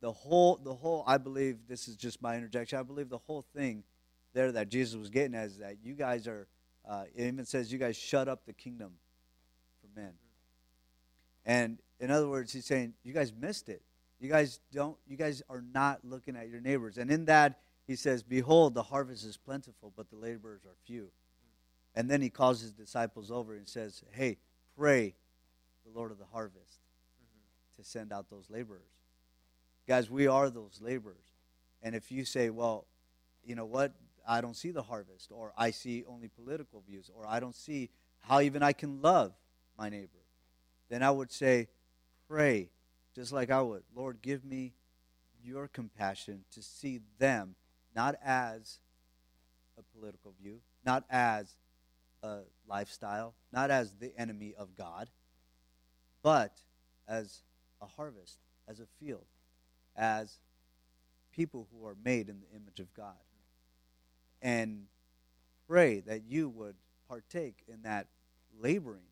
[0.00, 3.44] The whole, the whole, I believe, this is just my interjection, I believe the whole
[3.54, 3.84] thing
[4.32, 6.48] there that Jesus was getting at is that you guys are,
[6.88, 8.92] uh, it even says, you guys shut up the kingdom
[9.96, 10.12] men.
[11.44, 13.82] And in other words, he's saying, you guys missed it.
[14.20, 16.98] You guys don't, you guys are not looking at your neighbors.
[16.98, 21.10] And in that, he says, Behold, the harvest is plentiful, but the laborers are few.
[21.94, 24.38] And then he calls his disciples over and says, Hey,
[24.76, 25.14] pray
[25.84, 26.80] the Lord of the harvest
[27.76, 28.88] to send out those laborers.
[29.86, 31.32] Guys, we are those laborers.
[31.82, 32.86] And if you say, Well,
[33.44, 33.92] you know what?
[34.26, 37.90] I don't see the harvest, or I see only political views, or I don't see
[38.20, 39.32] how even I can love
[39.78, 40.24] my neighbor,
[40.88, 41.68] then I would say,
[42.28, 42.70] pray,
[43.14, 43.82] just like I would.
[43.94, 44.74] Lord, give me
[45.42, 47.54] your compassion to see them
[47.94, 48.78] not as
[49.78, 51.56] a political view, not as
[52.22, 55.08] a lifestyle, not as the enemy of God,
[56.22, 56.52] but
[57.08, 57.42] as
[57.80, 59.26] a harvest, as a field,
[59.94, 60.38] as
[61.32, 63.14] people who are made in the image of God
[64.42, 64.84] and
[65.68, 66.76] pray that you would
[67.08, 68.06] partake in that
[68.60, 69.02] laboring,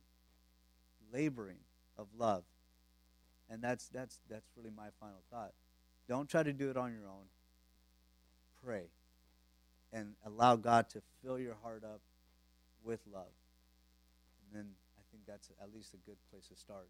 [1.15, 1.59] laboring
[1.97, 2.45] of love.
[3.49, 5.53] And that's that's that's really my final thought.
[6.09, 7.27] Don't try to do it on your own.
[8.65, 8.89] Pray
[9.93, 12.01] and allow God to fill your heart up
[12.83, 13.33] with love.
[14.43, 16.89] And then I think that's at least a good place to start.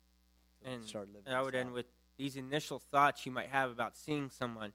[0.62, 1.22] To and start living.
[1.26, 4.72] And I would end with these initial thoughts you might have about seeing someone.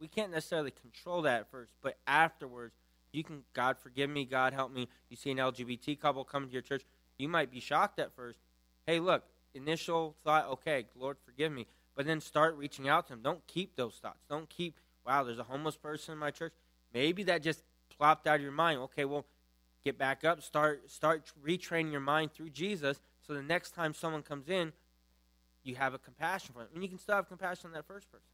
[0.00, 2.74] We can't necessarily control that at first, but afterwards
[3.12, 4.88] you can, God forgive me, God help me.
[5.08, 6.84] You see an LGBT couple coming to your church,
[7.18, 8.40] you might be shocked at first.
[8.86, 9.24] Hey, look,
[9.54, 11.66] initial thought, okay, Lord forgive me.
[11.96, 13.22] But then start reaching out to them.
[13.22, 14.24] Don't keep those thoughts.
[14.28, 16.52] Don't keep, wow, there's a homeless person in my church.
[16.92, 17.62] Maybe that just
[17.96, 18.80] plopped out of your mind.
[18.80, 19.24] Okay, well,
[19.84, 20.42] get back up.
[20.42, 23.00] Start start retraining your mind through Jesus.
[23.26, 24.72] So the next time someone comes in,
[25.64, 26.68] you have a compassion for them.
[26.74, 28.26] And you can still have compassion on that first person.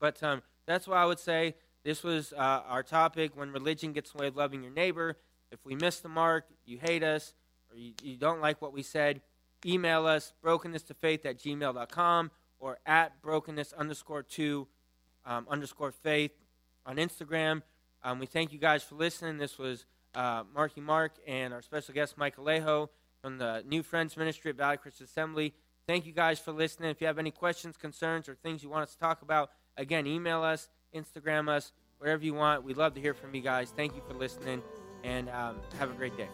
[0.00, 4.12] But um, that's why I would say this was uh, our topic when religion gets
[4.12, 5.16] in the way of loving your neighbor.
[5.50, 7.34] If we miss the mark, you hate us,
[7.70, 9.20] or you, you don't like what we said,
[9.64, 14.66] email us, brokenness to faith at gmail.com or at brokenness underscore two
[15.26, 16.32] um, underscore faith
[16.86, 17.62] on Instagram.
[18.02, 19.38] Um, we thank you guys for listening.
[19.38, 22.88] This was uh, Marky Mark and our special guest, Mike Alejo
[23.20, 25.54] from the New Friends Ministry at Valley Christian Assembly.
[25.86, 26.90] Thank you guys for listening.
[26.90, 30.06] If you have any questions, concerns, or things you want us to talk about, again,
[30.06, 32.64] email us, Instagram us, wherever you want.
[32.64, 33.72] We'd love to hear from you guys.
[33.74, 34.62] Thank you for listening,
[35.02, 36.28] and um, have a great day.